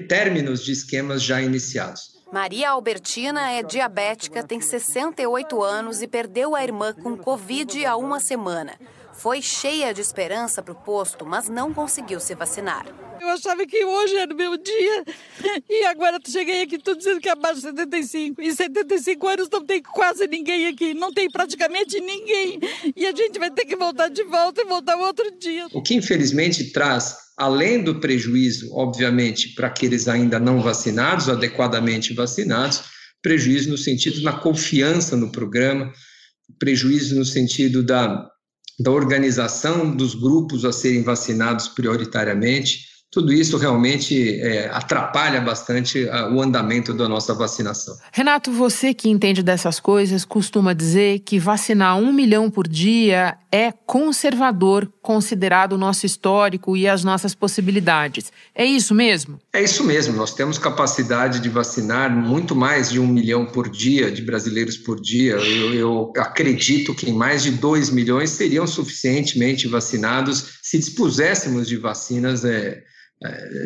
términos 0.09 0.65
de 0.65 0.73
esquemas 0.73 1.23
já 1.23 1.41
iniciados. 1.41 2.13
Maria 2.33 2.71
Albertina 2.71 3.51
é 3.51 3.63
diabética, 3.63 4.43
tem 4.43 4.61
68 4.61 5.63
anos 5.63 6.03
e 6.03 6.09
perdeu 6.09 6.55
a 6.55 6.65
irmã 6.65 6.93
com 6.95 7.17
Covid 7.17 7.85
há 7.87 7.97
uma 7.97 8.21
semana. 8.21 8.73
Foi 9.15 9.43
cheia 9.43 9.93
de 9.93 10.01
esperança 10.01 10.63
para 10.63 10.73
o 10.73 10.75
posto, 10.75 11.25
mas 11.27 11.49
não 11.49 11.73
conseguiu 11.73 12.19
se 12.19 12.35
vacinar. 12.35 12.87
Eu 13.21 13.29
achava 13.29 13.65
que 13.65 13.85
hoje 13.85 14.17
era 14.17 14.35
o 14.35 14.37
meu 14.37 14.57
dia 14.57 15.05
e 15.71 15.85
agora 15.85 16.19
cheguei 16.27 16.63
aqui, 16.63 16.75
estou 16.75 16.97
dizendo 16.97 17.21
que 17.21 17.29
é 17.29 17.33
abaixo 17.33 17.57
de 17.57 17.63
75. 17.63 18.43
E 18.43 18.53
75 18.53 19.29
anos 19.29 19.49
não 19.49 19.65
tem 19.65 19.81
quase 19.81 20.27
ninguém 20.27 20.67
aqui, 20.67 20.93
não 20.93 21.13
tem 21.13 21.31
praticamente 21.31 22.01
ninguém. 22.01 22.59
E 22.97 23.07
a 23.07 23.15
gente 23.15 23.39
vai 23.39 23.51
ter 23.51 23.65
que 23.65 23.77
voltar 23.77 24.09
de 24.09 24.25
volta 24.25 24.63
e 24.63 24.65
voltar 24.65 24.97
outro 24.97 25.39
dia. 25.39 25.69
O 25.73 25.81
que 25.81 25.95
infelizmente 25.95 26.73
traz, 26.73 27.17
além 27.39 27.85
do 27.85 28.01
prejuízo, 28.01 28.75
obviamente, 28.75 29.55
para 29.55 29.69
aqueles 29.69 30.09
ainda 30.09 30.41
não 30.41 30.61
vacinados, 30.61 31.29
adequadamente 31.29 32.13
vacinados, 32.15 32.83
prejuízo 33.23 33.71
no 33.71 33.79
sentido 33.79 34.21
da 34.23 34.33
confiança 34.33 35.17
no 35.17 35.31
programa, 35.31 35.93
prejuízo 36.59 37.15
no 37.15 37.25
sentido 37.25 37.85
da, 37.85 38.29
da 38.79 38.91
organização 38.91 39.95
dos 39.95 40.15
grupos 40.15 40.65
a 40.65 40.73
serem 40.73 41.03
vacinados 41.03 41.69
prioritariamente 41.69 42.92
tudo 43.13 43.31
isso 43.31 43.59
realmente 43.59 44.41
é, 44.41 44.71
atrapalha 44.73 45.39
bastante 45.39 46.09
o 46.33 46.41
andamento 46.41 46.95
da 46.95 47.07
nossa 47.07 47.35
vacinação. 47.35 47.95
Renato, 48.11 48.51
você 48.51 48.95
que 48.95 49.11
entende 49.11 49.43
dessas 49.43 49.79
coisas 49.79 50.25
costuma 50.25 50.73
dizer 50.73 51.19
que 51.19 51.39
vacinar 51.39 51.99
um 51.99 52.11
milhão 52.11 52.51
por 52.51 52.67
dia 52.67 53.37
é 53.53 53.71
conservador, 53.71 54.91
considerado 55.03 55.75
o 55.75 55.79
nosso 55.79 56.07
histórico 56.07 56.75
e 56.75 56.89
as 56.89 57.05
nossas 57.05 57.35
possibilidades. 57.35 58.33
É 58.55 58.65
isso 58.65 58.95
mesmo? 58.95 59.39
É 59.53 59.63
isso 59.63 59.85
mesmo. 59.85 60.17
Nós 60.17 60.33
temos 60.33 60.57
capacidade 60.57 61.39
de 61.41 61.51
vacinar 61.51 62.11
muito 62.11 62.57
mais 62.57 62.91
de 62.91 62.99
um 62.99 63.07
milhão 63.07 63.45
por 63.45 63.69
dia, 63.69 64.11
de 64.11 64.23
brasileiros 64.23 64.79
por 64.79 64.99
dia. 64.99 65.35
Eu, 65.35 65.75
eu 65.75 66.13
acredito 66.17 66.95
que 66.95 67.13
mais 67.13 67.43
de 67.43 67.51
dois 67.51 67.91
milhões 67.91 68.31
seriam 68.31 68.67
suficientemente 68.67 69.69
vacinados 69.69 70.59
se 70.63 70.79
dispuséssemos 70.79 71.69
de 71.69 71.77
vacinas. 71.77 72.43
É, 72.47 72.83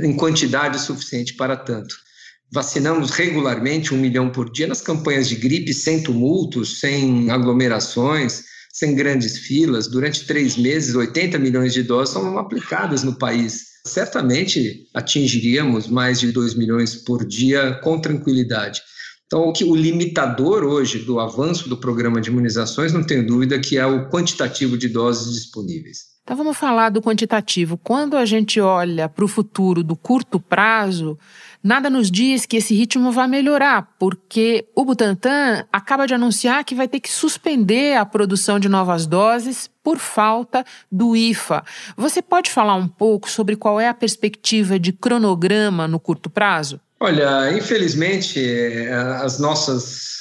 em 0.02 0.16
quantidade 0.16 0.80
suficiente 0.80 1.34
para 1.34 1.56
tanto. 1.56 1.94
Vacinamos 2.52 3.10
regularmente 3.10 3.92
um 3.92 3.98
milhão 3.98 4.30
por 4.30 4.50
dia 4.50 4.66
nas 4.66 4.80
campanhas 4.80 5.28
de 5.28 5.36
gripe, 5.36 5.75
sem 5.75 6.02
tumultos, 6.02 6.78
sem 6.78 7.30
aglomerações, 7.30 8.44
sem 8.72 8.94
grandes 8.94 9.38
filas. 9.38 9.88
Durante 9.88 10.26
três 10.26 10.56
meses, 10.56 10.94
80 10.94 11.38
milhões 11.38 11.72
de 11.72 11.82
doses 11.82 12.14
são 12.14 12.38
aplicadas 12.38 13.02
no 13.02 13.18
país. 13.18 13.76
Certamente 13.84 14.86
atingiríamos 14.94 15.88
mais 15.88 16.20
de 16.20 16.30
2 16.30 16.54
milhões 16.54 16.94
por 16.94 17.25
dia 17.25 17.80
com 17.82 18.00
tranquilidade. 18.00 18.80
Então, 19.26 19.48
o, 19.48 19.52
que, 19.52 19.64
o 19.64 19.75
limitador 19.75 20.62
hoje 20.62 21.00
do 21.00 21.18
avanço 21.18 21.68
do 21.68 21.76
programa 21.76 22.20
de 22.20 22.30
imunizações, 22.30 22.92
não 22.92 23.02
tenho 23.02 23.26
dúvida 23.26 23.58
que 23.58 23.76
é 23.76 23.84
o 23.84 24.08
quantitativo 24.08 24.78
de 24.78 24.88
doses 24.88 25.34
disponíveis. 25.34 26.15
Então 26.26 26.37
vamos 26.37 26.56
falar 26.56 26.88
do 26.88 27.00
quantitativo. 27.00 27.78
Quando 27.78 28.16
a 28.16 28.25
gente 28.25 28.61
olha 28.61 29.09
para 29.09 29.25
o 29.25 29.28
futuro 29.28 29.85
do 29.85 29.95
curto 29.95 30.40
prazo, 30.40 31.16
nada 31.62 31.88
nos 31.88 32.11
diz 32.11 32.45
que 32.45 32.56
esse 32.56 32.75
ritmo 32.75 33.12
vai 33.12 33.28
melhorar, 33.28 33.95
porque 33.97 34.66
o 34.75 34.85
Butantan 34.85 35.64
acaba 35.73 36.04
de 36.04 36.14
anunciar 36.14 36.64
que 36.64 36.75
vai 36.75 36.88
ter 36.88 36.99
que 36.99 37.12
suspender 37.12 37.97
a 37.97 38.04
produção 38.04 38.59
de 38.59 38.68
novas 38.68 39.06
doses 39.06 39.71
por 39.85 39.99
falta 39.99 40.64
do 40.90 41.14
IFA. 41.14 41.62
Você 41.97 42.21
pode 42.21 42.50
falar 42.50 42.75
um 42.75 42.88
pouco 42.88 43.30
sobre 43.30 43.54
qual 43.54 43.80
é 43.80 43.87
a 43.87 43.95
perspectiva 43.95 44.80
de 44.80 44.92
cronograma 44.92 45.87
no 45.87 46.00
curto 46.00 46.28
prazo? 46.28 46.80
Olha, 46.99 47.56
infelizmente, 47.56 48.40
eh, 48.40 48.92
as 49.23 49.38
nossas 49.38 50.15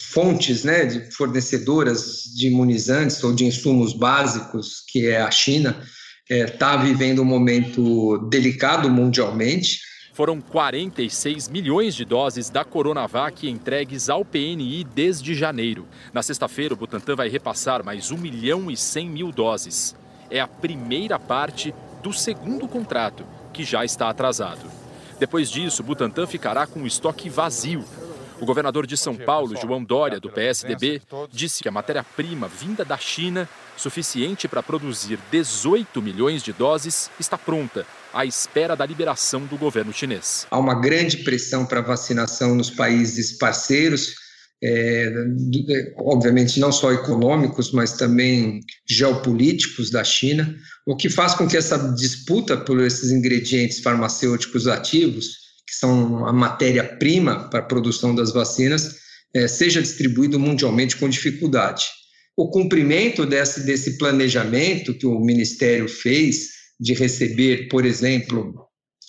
fontes 0.00 0.64
né, 0.64 0.84
de 0.84 1.10
fornecedoras 1.12 2.22
de 2.34 2.48
imunizantes 2.48 3.22
ou 3.22 3.32
de 3.32 3.44
insumos 3.44 3.92
básicos, 3.92 4.82
que 4.88 5.06
é 5.06 5.20
a 5.20 5.30
China, 5.30 5.82
está 6.28 6.74
é, 6.74 6.78
vivendo 6.78 7.22
um 7.22 7.24
momento 7.24 8.18
delicado 8.28 8.90
mundialmente. 8.90 9.80
Foram 10.12 10.40
46 10.40 11.48
milhões 11.48 11.94
de 11.94 12.04
doses 12.04 12.50
da 12.50 12.64
Coronavac 12.64 13.48
entregues 13.48 14.10
ao 14.10 14.24
PNI 14.24 14.84
desde 14.84 15.34
janeiro. 15.34 15.86
Na 16.12 16.22
sexta-feira, 16.22 16.74
o 16.74 16.76
Butantan 16.76 17.16
vai 17.16 17.28
repassar 17.28 17.82
mais 17.82 18.10
1 18.10 18.18
milhão 18.18 18.70
e 18.70 18.76
100 18.76 19.08
mil 19.08 19.32
doses. 19.32 19.96
É 20.30 20.38
a 20.38 20.46
primeira 20.46 21.18
parte 21.18 21.74
do 22.02 22.12
segundo 22.12 22.68
contrato, 22.68 23.24
que 23.54 23.64
já 23.64 23.84
está 23.84 24.10
atrasado. 24.10 24.70
Depois 25.18 25.50
disso, 25.50 25.82
Butantan 25.82 26.26
ficará 26.26 26.66
com 26.66 26.80
o 26.80 26.86
estoque 26.86 27.30
vazio 27.30 27.84
o 28.42 28.44
governador 28.44 28.88
de 28.88 28.96
São 28.96 29.14
Paulo, 29.14 29.54
João 29.56 29.84
Dória, 29.84 30.18
do 30.18 30.28
PSDB, 30.28 31.00
disse 31.30 31.62
que 31.62 31.68
a 31.68 31.72
matéria-prima 31.72 32.48
vinda 32.48 32.84
da 32.84 32.98
China, 32.98 33.48
suficiente 33.76 34.48
para 34.48 34.60
produzir 34.60 35.16
18 35.30 36.02
milhões 36.02 36.42
de 36.42 36.52
doses, 36.52 37.08
está 37.20 37.38
pronta, 37.38 37.86
à 38.12 38.26
espera 38.26 38.74
da 38.74 38.84
liberação 38.84 39.46
do 39.46 39.56
governo 39.56 39.92
chinês. 39.92 40.44
Há 40.50 40.58
uma 40.58 40.74
grande 40.74 41.18
pressão 41.18 41.64
para 41.64 41.80
vacinação 41.82 42.56
nos 42.56 42.68
países 42.68 43.38
parceiros. 43.38 44.20
É, 44.64 45.12
obviamente 45.98 46.58
não 46.58 46.72
só 46.72 46.92
econômicos, 46.92 47.70
mas 47.70 47.92
também 47.92 48.58
geopolíticos 48.88 49.88
da 49.88 50.02
China, 50.02 50.52
o 50.84 50.96
que 50.96 51.08
faz 51.08 51.34
com 51.34 51.46
que 51.46 51.56
essa 51.56 51.78
disputa 51.94 52.56
por 52.56 52.80
esses 52.80 53.12
ingredientes 53.12 53.80
farmacêuticos 53.80 54.66
ativos 54.66 55.41
que 55.72 55.78
são 55.78 56.26
a 56.26 56.32
matéria-prima 56.32 57.48
para 57.48 57.60
a 57.60 57.64
produção 57.64 58.14
das 58.14 58.30
vacinas, 58.30 58.96
é, 59.34 59.48
seja 59.48 59.80
distribuído 59.80 60.38
mundialmente 60.38 60.98
com 60.98 61.08
dificuldade. 61.08 61.86
O 62.36 62.50
cumprimento 62.50 63.24
desse, 63.24 63.64
desse 63.64 63.96
planejamento 63.96 64.92
que 64.92 65.06
o 65.06 65.18
Ministério 65.18 65.88
fez 65.88 66.50
de 66.78 66.92
receber, 66.92 67.68
por 67.68 67.86
exemplo, 67.86 68.54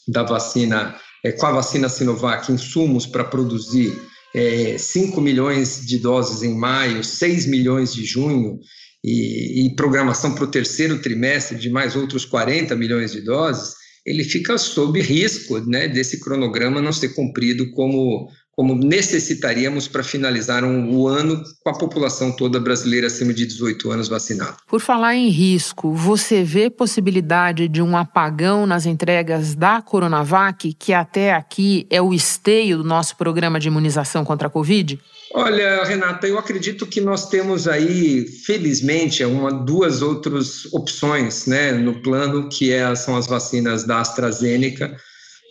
da 0.07 0.23
vacina, 0.23 0.95
é, 1.25 1.33
com 1.33 1.45
a 1.47 1.51
vacina 1.51 1.89
Sinovac, 1.89 2.49
insumos 2.49 3.05
para 3.05 3.25
produzir 3.25 3.93
é, 4.33 4.77
5 4.77 5.19
milhões 5.19 5.85
de 5.85 5.99
doses 5.99 6.43
em 6.43 6.55
maio, 6.55 7.03
6 7.03 7.45
milhões 7.47 7.93
de 7.93 8.05
junho, 8.05 8.57
e, 9.03 9.65
e 9.65 9.75
programação 9.75 10.33
para 10.33 10.45
o 10.45 10.51
terceiro 10.51 11.01
trimestre 11.01 11.57
de 11.57 11.69
mais 11.69 11.93
outros 11.93 12.23
40 12.23 12.73
milhões 12.77 13.11
de 13.11 13.19
doses, 13.19 13.82
ele 14.05 14.23
fica 14.23 14.57
sob 14.57 15.01
risco 15.01 15.59
né, 15.59 15.87
desse 15.87 16.19
cronograma 16.19 16.81
não 16.81 16.91
ser 16.91 17.09
cumprido 17.09 17.71
como, 17.71 18.29
como 18.51 18.75
necessitaríamos 18.75 19.87
para 19.87 20.03
finalizar 20.03 20.63
um, 20.63 20.93
o 20.93 21.07
ano 21.07 21.41
com 21.63 21.69
a 21.69 21.77
população 21.77 22.31
toda 22.31 22.59
brasileira 22.59 23.07
acima 23.07 23.33
de 23.33 23.45
18 23.45 23.91
anos 23.91 24.09
vacinada. 24.09 24.57
Por 24.67 24.81
falar 24.81 25.15
em 25.15 25.29
risco, 25.29 25.93
você 25.93 26.43
vê 26.43 26.69
possibilidade 26.69 27.69
de 27.69 27.81
um 27.81 27.95
apagão 27.95 28.65
nas 28.65 28.85
entregas 28.85 29.55
da 29.55 29.81
Coronavac, 29.81 30.73
que 30.73 30.93
até 30.93 31.33
aqui 31.33 31.87
é 31.89 32.01
o 32.01 32.13
esteio 32.13 32.77
do 32.77 32.83
nosso 32.83 33.15
programa 33.15 33.59
de 33.59 33.69
imunização 33.69 34.25
contra 34.25 34.47
a 34.47 34.51
Covid? 34.51 34.99
Olha, 35.35 35.83
Renata, 35.83 36.27
eu 36.27 36.37
acredito 36.37 36.85
que 36.85 37.01
nós 37.01 37.27
temos 37.27 37.67
aí, 37.67 38.27
felizmente, 38.45 39.25
uma, 39.25 39.51
duas 39.51 40.03
outras 40.03 40.71
opções 40.71 41.47
né, 41.47 41.71
no 41.71 42.03
plano, 42.03 42.49
que 42.49 42.71
é, 42.71 42.93
são 42.95 43.17
as 43.17 43.25
vacinas 43.25 43.83
da 43.83 43.99
AstraZeneca, 43.99 44.95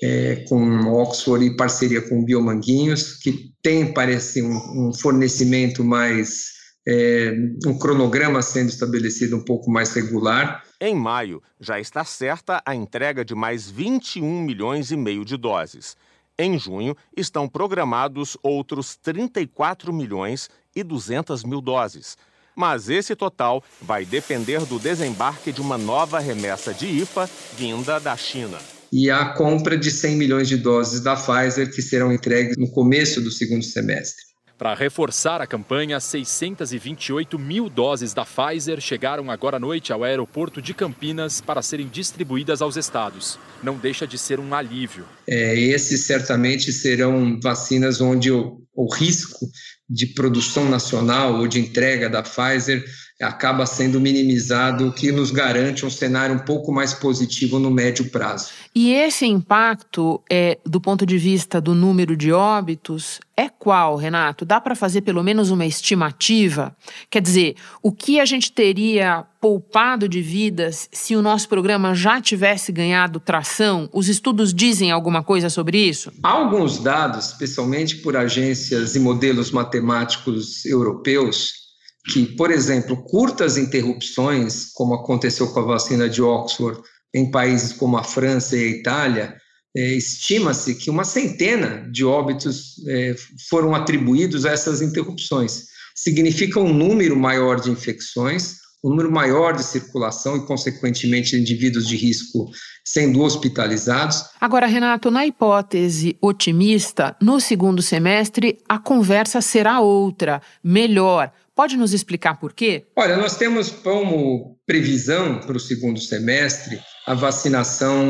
é, 0.00 0.44
com 0.48 0.86
Oxford 0.86 1.44
e 1.44 1.56
parceria 1.56 2.00
com 2.00 2.24
Biomanguinhos, 2.24 3.14
que 3.14 3.52
tem, 3.60 3.92
parece, 3.92 4.40
um, 4.40 4.88
um 4.88 4.94
fornecimento 4.94 5.82
mais, 5.82 6.50
é, 6.86 7.34
um 7.66 7.76
cronograma 7.76 8.40
sendo 8.40 8.68
estabelecido 8.68 9.36
um 9.36 9.44
pouco 9.44 9.68
mais 9.68 9.92
regular. 9.94 10.62
Em 10.80 10.94
maio, 10.94 11.42
já 11.60 11.80
está 11.80 12.04
certa 12.04 12.62
a 12.64 12.72
entrega 12.72 13.24
de 13.24 13.34
mais 13.34 13.68
21 13.68 14.42
milhões 14.42 14.92
e 14.92 14.96
meio 14.96 15.24
de 15.24 15.36
doses. 15.36 15.96
Em 16.38 16.58
junho, 16.58 16.96
estão 17.16 17.48
programados 17.48 18.36
outros 18.42 18.96
34 18.96 19.92
milhões 19.92 20.48
e 20.74 20.82
200 20.82 21.44
mil 21.44 21.60
doses. 21.60 22.16
Mas 22.54 22.88
esse 22.88 23.14
total 23.16 23.62
vai 23.80 24.04
depender 24.04 24.64
do 24.64 24.78
desembarque 24.78 25.52
de 25.52 25.60
uma 25.60 25.78
nova 25.78 26.18
remessa 26.18 26.72
de 26.72 26.86
IFA 26.86 27.28
vinda 27.56 27.98
da 27.98 28.16
China. 28.16 28.58
E 28.92 29.10
a 29.10 29.30
compra 29.34 29.76
de 29.76 29.90
100 29.90 30.16
milhões 30.16 30.48
de 30.48 30.56
doses 30.56 31.00
da 31.00 31.16
Pfizer 31.16 31.72
que 31.72 31.80
serão 31.80 32.12
entregues 32.12 32.56
no 32.58 32.70
começo 32.70 33.22
do 33.22 33.30
segundo 33.30 33.64
semestre. 33.64 34.31
Para 34.62 34.74
reforçar 34.74 35.40
a 35.40 35.46
campanha, 35.46 35.98
628 35.98 37.36
mil 37.36 37.68
doses 37.68 38.14
da 38.14 38.24
Pfizer 38.24 38.80
chegaram 38.80 39.28
agora 39.28 39.56
à 39.56 39.58
noite 39.58 39.92
ao 39.92 40.04
aeroporto 40.04 40.62
de 40.62 40.72
Campinas 40.72 41.40
para 41.40 41.60
serem 41.60 41.88
distribuídas 41.88 42.62
aos 42.62 42.76
estados. 42.76 43.40
Não 43.60 43.76
deixa 43.76 44.06
de 44.06 44.16
ser 44.16 44.38
um 44.38 44.54
alívio. 44.54 45.04
É, 45.26 45.58
esses 45.58 46.06
certamente 46.06 46.72
serão 46.72 47.40
vacinas 47.42 48.00
onde 48.00 48.30
o, 48.30 48.62
o 48.72 48.88
risco 48.94 49.48
de 49.90 50.06
produção 50.06 50.68
nacional 50.68 51.40
ou 51.40 51.48
de 51.48 51.58
entrega 51.58 52.08
da 52.08 52.22
Pfizer 52.22 52.84
acaba 53.24 53.66
sendo 53.66 54.00
minimizado, 54.00 54.88
o 54.88 54.92
que 54.92 55.12
nos 55.12 55.30
garante 55.30 55.86
um 55.86 55.90
cenário 55.90 56.34
um 56.34 56.40
pouco 56.40 56.72
mais 56.72 56.92
positivo 56.92 57.58
no 57.58 57.70
médio 57.70 58.10
prazo. 58.10 58.50
E 58.74 58.92
esse 58.92 59.26
impacto, 59.26 60.20
é, 60.30 60.58
do 60.64 60.80
ponto 60.80 61.04
de 61.04 61.18
vista 61.18 61.60
do 61.60 61.74
número 61.74 62.16
de 62.16 62.32
óbitos, 62.32 63.20
é 63.36 63.48
qual, 63.48 63.96
Renato? 63.96 64.44
Dá 64.44 64.60
para 64.60 64.74
fazer 64.74 65.02
pelo 65.02 65.22
menos 65.22 65.50
uma 65.50 65.66
estimativa? 65.66 66.76
Quer 67.10 67.20
dizer, 67.20 67.56
o 67.82 67.92
que 67.92 68.20
a 68.20 68.24
gente 68.24 68.52
teria 68.52 69.24
poupado 69.40 70.08
de 70.08 70.22
vidas 70.22 70.88
se 70.92 71.16
o 71.16 71.22
nosso 71.22 71.48
programa 71.48 71.94
já 71.94 72.20
tivesse 72.20 72.70
ganhado 72.70 73.20
tração? 73.20 73.88
Os 73.92 74.08
estudos 74.08 74.54
dizem 74.54 74.90
alguma 74.90 75.22
coisa 75.22 75.50
sobre 75.50 75.78
isso? 75.78 76.12
Há 76.22 76.30
alguns 76.30 76.78
dados, 76.78 77.26
especialmente 77.26 77.96
por 77.96 78.16
agências 78.16 78.94
e 78.94 79.00
modelos 79.00 79.50
matemáticos 79.50 80.64
europeus, 80.64 81.61
que, 82.06 82.26
por 82.36 82.50
exemplo, 82.50 82.96
curtas 83.04 83.56
interrupções, 83.56 84.72
como 84.74 84.94
aconteceu 84.94 85.48
com 85.48 85.60
a 85.60 85.64
vacina 85.64 86.08
de 86.08 86.20
Oxford 86.20 86.80
em 87.14 87.30
países 87.30 87.72
como 87.72 87.96
a 87.96 88.02
França 88.02 88.56
e 88.56 88.64
a 88.64 88.68
Itália, 88.68 89.36
é, 89.76 89.94
estima-se 89.94 90.74
que 90.74 90.90
uma 90.90 91.04
centena 91.04 91.88
de 91.90 92.04
óbitos 92.04 92.76
é, 92.86 93.14
foram 93.48 93.74
atribuídos 93.74 94.44
a 94.44 94.50
essas 94.50 94.82
interrupções. 94.82 95.66
Significa 95.94 96.58
um 96.58 96.72
número 96.72 97.16
maior 97.16 97.60
de 97.60 97.70
infecções, 97.70 98.56
um 98.84 98.90
número 98.90 99.12
maior 99.12 99.54
de 99.54 99.62
circulação 99.62 100.36
e, 100.36 100.46
consequentemente, 100.46 101.36
indivíduos 101.36 101.86
de 101.86 101.96
risco 101.96 102.50
sendo 102.84 103.22
hospitalizados. 103.22 104.24
Agora, 104.40 104.66
Renato, 104.66 105.10
na 105.10 105.24
hipótese 105.24 106.16
otimista, 106.20 107.16
no 107.20 107.40
segundo 107.40 107.80
semestre 107.80 108.58
a 108.68 108.78
conversa 108.78 109.40
será 109.40 109.80
outra, 109.80 110.42
melhor 110.64 111.32
Pode 111.54 111.76
nos 111.76 111.92
explicar 111.92 112.40
por 112.40 112.52
quê? 112.52 112.86
Olha, 112.96 113.16
nós 113.16 113.36
temos 113.36 113.70
como 113.70 114.58
previsão 114.66 115.40
para 115.40 115.56
o 115.56 115.60
segundo 115.60 116.00
semestre 116.00 116.80
a 117.06 117.14
vacinação 117.14 118.04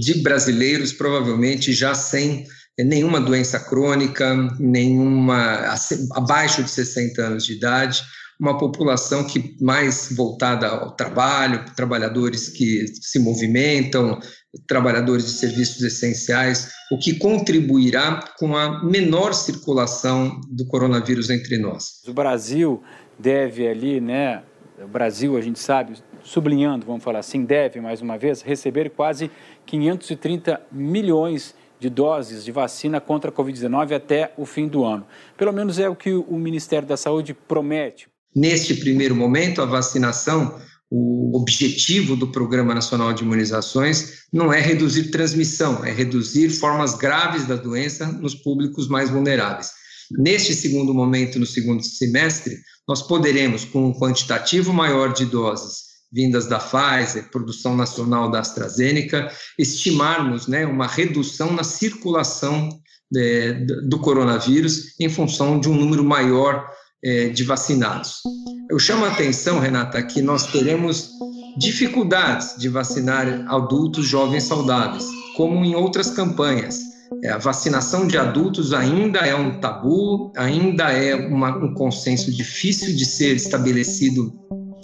de 0.00 0.22
brasileiros, 0.22 0.92
provavelmente 0.92 1.72
já 1.72 1.94
sem 1.94 2.46
nenhuma 2.78 3.20
doença 3.20 3.58
crônica, 3.58 4.34
nenhuma 4.58 5.74
abaixo 6.12 6.62
de 6.62 6.70
60 6.70 7.22
anos 7.22 7.44
de 7.44 7.54
idade, 7.54 8.02
uma 8.38 8.56
população 8.56 9.24
que 9.24 9.56
mais 9.60 10.12
voltada 10.16 10.68
ao 10.68 10.92
trabalho, 10.92 11.64
trabalhadores 11.74 12.48
que 12.48 12.86
se 13.00 13.18
movimentam, 13.18 14.18
trabalhadores 14.66 15.26
de 15.26 15.32
serviços 15.32 15.82
essenciais, 15.82 16.70
o 16.90 16.98
que 16.98 17.18
contribuirá 17.18 18.24
com 18.38 18.56
a 18.56 18.84
menor 18.84 19.34
circulação 19.34 20.40
do 20.50 20.66
coronavírus 20.66 21.30
entre 21.30 21.58
nós. 21.58 22.02
O 22.06 22.12
Brasil 22.12 22.82
deve 23.18 23.66
ali, 23.66 24.00
né? 24.00 24.42
O 24.80 24.86
Brasil, 24.86 25.36
a 25.36 25.40
gente 25.40 25.58
sabe, 25.58 25.94
sublinhando, 26.22 26.86
vamos 26.86 27.02
falar 27.02 27.18
assim, 27.18 27.44
deve 27.44 27.80
mais 27.80 28.00
uma 28.00 28.16
vez 28.16 28.42
receber 28.42 28.90
quase 28.90 29.28
530 29.66 30.60
milhões 30.70 31.54
de 31.80 31.90
doses 31.90 32.44
de 32.44 32.52
vacina 32.52 33.00
contra 33.00 33.30
a 33.30 33.32
Covid-19 33.32 33.94
até 33.94 34.32
o 34.36 34.46
fim 34.46 34.68
do 34.68 34.84
ano. 34.84 35.06
Pelo 35.36 35.52
menos 35.52 35.78
é 35.78 35.88
o 35.88 35.96
que 35.96 36.12
o 36.12 36.36
Ministério 36.36 36.86
da 36.86 36.96
Saúde 36.96 37.34
promete. 37.34 38.08
Neste 38.38 38.74
primeiro 38.74 39.16
momento, 39.16 39.60
a 39.60 39.66
vacinação 39.66 40.54
o 40.90 41.36
objetivo 41.36 42.16
do 42.16 42.28
Programa 42.28 42.74
Nacional 42.74 43.12
de 43.12 43.22
Imunizações 43.22 44.22
não 44.32 44.50
é 44.50 44.60
reduzir 44.60 45.10
transmissão, 45.10 45.84
é 45.84 45.92
reduzir 45.92 46.48
formas 46.48 46.94
graves 46.94 47.46
da 47.46 47.56
doença 47.56 48.06
nos 48.06 48.34
públicos 48.34 48.88
mais 48.88 49.10
vulneráveis. 49.10 49.70
Neste 50.10 50.54
segundo 50.54 50.94
momento, 50.94 51.38
no 51.38 51.44
segundo 51.44 51.82
semestre, 51.82 52.56
nós 52.88 53.02
poderemos, 53.02 53.66
com 53.66 53.88
um 53.88 53.92
quantitativo 53.92 54.72
maior 54.72 55.12
de 55.12 55.26
doses 55.26 55.88
vindas 56.10 56.46
da 56.46 56.58
Pfizer, 56.58 57.30
produção 57.30 57.76
nacional 57.76 58.30
da 58.30 58.40
AstraZeneca, 58.40 59.30
estimarmos 59.58 60.46
né, 60.46 60.64
uma 60.64 60.86
redução 60.86 61.52
na 61.52 61.62
circulação 61.62 62.70
é, 63.14 63.52
do 63.52 63.98
coronavírus 63.98 64.98
em 64.98 65.10
função 65.10 65.60
de 65.60 65.68
um 65.68 65.74
número 65.74 66.02
maior 66.02 66.66
é, 67.04 67.28
de 67.28 67.44
vacinados. 67.44 68.22
Eu 68.70 68.78
chamo 68.78 69.04
a 69.04 69.08
atenção, 69.08 69.58
Renata, 69.58 70.02
que 70.02 70.20
nós 70.20 70.46
teremos 70.46 71.10
dificuldades 71.56 72.56
de 72.58 72.68
vacinar 72.68 73.44
adultos 73.48 74.06
jovens 74.06 74.44
saudáveis, 74.44 75.04
como 75.36 75.64
em 75.64 75.74
outras 75.74 76.10
campanhas. 76.10 76.80
É, 77.24 77.30
a 77.30 77.38
vacinação 77.38 78.06
de 78.06 78.18
adultos 78.18 78.72
ainda 78.72 79.20
é 79.20 79.34
um 79.34 79.58
tabu, 79.60 80.30
ainda 80.36 80.92
é 80.92 81.14
uma, 81.14 81.56
um 81.56 81.74
consenso 81.74 82.30
difícil 82.30 82.94
de 82.94 83.04
ser 83.04 83.34
estabelecido 83.34 84.32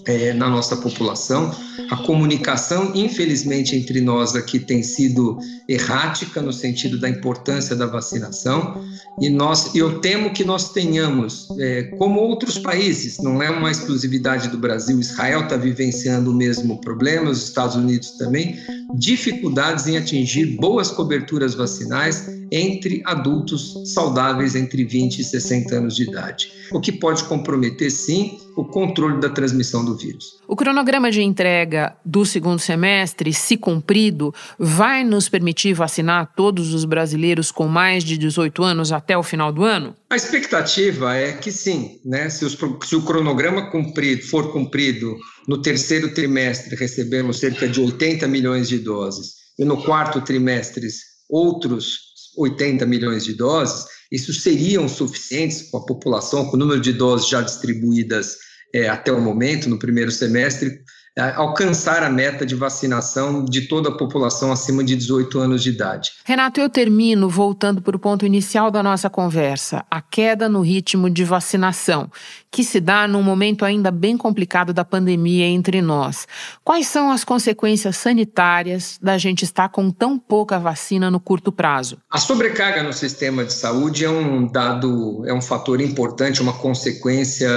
é, 0.06 0.32
na 0.32 0.48
nossa 0.48 0.76
população. 0.76 1.54
A 1.90 1.96
comunicação, 1.96 2.92
infelizmente, 2.94 3.76
entre 3.76 4.00
nós 4.00 4.34
aqui 4.34 4.58
tem 4.58 4.82
sido 4.82 5.38
errática 5.68 6.40
no 6.40 6.52
sentido 6.52 6.98
da 6.98 7.08
importância 7.08 7.74
da 7.74 7.86
vacinação 7.86 8.82
e 9.20 9.30
nós, 9.30 9.74
eu 9.74 10.00
temo 10.00 10.32
que 10.32 10.44
nós 10.44 10.72
tenhamos, 10.72 11.48
é, 11.58 11.84
como 11.98 12.20
outros 12.20 12.58
países, 12.58 13.18
não 13.18 13.42
é 13.42 13.48
uma 13.48 13.70
exclusividade 13.70 14.48
do 14.48 14.58
Brasil, 14.58 14.98
Israel 14.98 15.44
está 15.44 15.56
vivenciando 15.56 16.30
o 16.30 16.34
mesmo 16.34 16.80
problema, 16.80 17.30
os 17.30 17.44
Estados 17.44 17.76
Unidos 17.76 18.12
também, 18.12 18.58
dificuldades 18.94 19.86
em 19.86 19.96
atingir 19.96 20.56
boas 20.56 20.90
coberturas 20.90 21.54
vacinais 21.54 22.26
entre 22.50 23.02
adultos 23.04 23.74
saudáveis 23.92 24.54
entre 24.54 24.84
20 24.84 25.18
e 25.18 25.24
60 25.24 25.74
anos 25.74 25.96
de 25.96 26.04
idade, 26.04 26.52
o 26.72 26.80
que 26.80 26.92
pode 26.92 27.24
comprometer, 27.24 27.90
sim, 27.90 28.38
o 28.56 28.64
controle 28.64 29.20
da 29.20 29.28
transmissão 29.28 29.84
do 29.84 29.96
vírus. 29.96 30.38
O 30.46 30.54
cronograma 30.54 31.10
de 31.10 31.22
entrega 31.22 31.96
do 32.04 32.24
segundo 32.24 32.58
semestre, 32.58 33.32
se 33.32 33.56
cumprido, 33.56 34.32
vai 34.58 35.02
nos 35.02 35.28
permitir 35.28 35.74
vacinar 35.74 36.32
todos 36.36 36.72
os 36.72 36.84
brasileiros 36.84 37.50
com 37.50 37.66
mais 37.66 38.04
de 38.04 38.16
18 38.16 38.62
anos 38.62 38.92
até 38.92 39.16
o 39.16 39.22
final 39.22 39.52
do 39.52 39.64
ano? 39.64 39.94
A 40.08 40.16
expectativa 40.16 41.14
é 41.14 41.32
que 41.32 41.50
sim, 41.50 41.98
né? 42.04 42.28
Se, 42.28 42.44
os, 42.44 42.56
se 42.84 42.94
o 42.94 43.02
cronograma 43.02 43.70
cumprido, 43.70 44.22
for 44.22 44.52
cumprido 44.52 45.16
no 45.48 45.60
terceiro 45.60 46.14
trimestre, 46.14 46.76
recebemos 46.76 47.38
cerca 47.38 47.68
de 47.68 47.80
80 47.80 48.28
milhões 48.28 48.68
de 48.68 48.78
doses, 48.78 49.44
e 49.58 49.64
no 49.64 49.82
quarto 49.82 50.20
trimestre, 50.20 50.86
outros 51.28 52.03
80 52.36 52.84
milhões 52.86 53.24
de 53.24 53.34
doses, 53.34 53.84
isso 54.10 54.32
seriam 54.32 54.88
suficientes 54.88 55.62
com 55.70 55.78
a 55.78 55.84
população, 55.84 56.46
com 56.46 56.56
o 56.56 56.58
número 56.58 56.80
de 56.80 56.92
doses 56.92 57.28
já 57.28 57.40
distribuídas 57.40 58.36
é, 58.74 58.88
até 58.88 59.12
o 59.12 59.20
momento, 59.20 59.68
no 59.68 59.78
primeiro 59.78 60.10
semestre, 60.10 60.80
alcançar 61.16 62.02
a 62.02 62.10
meta 62.10 62.44
de 62.44 62.54
vacinação 62.54 63.44
de 63.44 63.62
toda 63.62 63.88
a 63.88 63.96
população 63.96 64.50
acima 64.50 64.82
de 64.82 64.96
18 64.96 65.38
anos 65.38 65.62
de 65.62 65.70
idade. 65.70 66.12
Renato, 66.24 66.60
eu 66.60 66.68
termino 66.68 67.28
voltando 67.28 67.80
para 67.80 67.94
o 67.94 67.98
ponto 67.98 68.26
inicial 68.26 68.70
da 68.70 68.82
nossa 68.82 69.08
conversa, 69.08 69.84
a 69.90 70.00
queda 70.00 70.48
no 70.48 70.60
ritmo 70.60 71.08
de 71.08 71.24
vacinação, 71.24 72.10
que 72.50 72.64
se 72.64 72.80
dá 72.80 73.06
num 73.06 73.22
momento 73.22 73.64
ainda 73.64 73.90
bem 73.90 74.16
complicado 74.16 74.72
da 74.72 74.84
pandemia 74.84 75.46
entre 75.46 75.82
nós. 75.82 76.26
Quais 76.64 76.86
são 76.86 77.10
as 77.10 77.24
consequências 77.24 77.96
sanitárias 77.96 78.98
da 79.02 79.18
gente 79.18 79.44
estar 79.44 79.68
com 79.68 79.90
tão 79.90 80.18
pouca 80.18 80.58
vacina 80.58 81.10
no 81.10 81.20
curto 81.20 81.52
prazo? 81.52 81.98
A 82.10 82.18
sobrecarga 82.18 82.82
no 82.82 82.92
sistema 82.92 83.44
de 83.44 83.52
saúde 83.52 84.04
é 84.04 84.10
um 84.10 84.46
dado, 84.46 85.22
é 85.26 85.34
um 85.34 85.42
fator 85.42 85.80
importante, 85.80 86.40
uma 86.40 86.52
consequência 86.52 87.48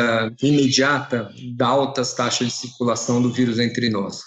imediata 0.41 1.29
da 1.55 1.67
altas 1.67 2.13
taxas 2.13 2.47
de 2.47 2.53
circulação 2.53 3.21
do 3.21 3.31
vírus 3.31 3.46
entre 3.59 3.89
nós. 3.89 4.21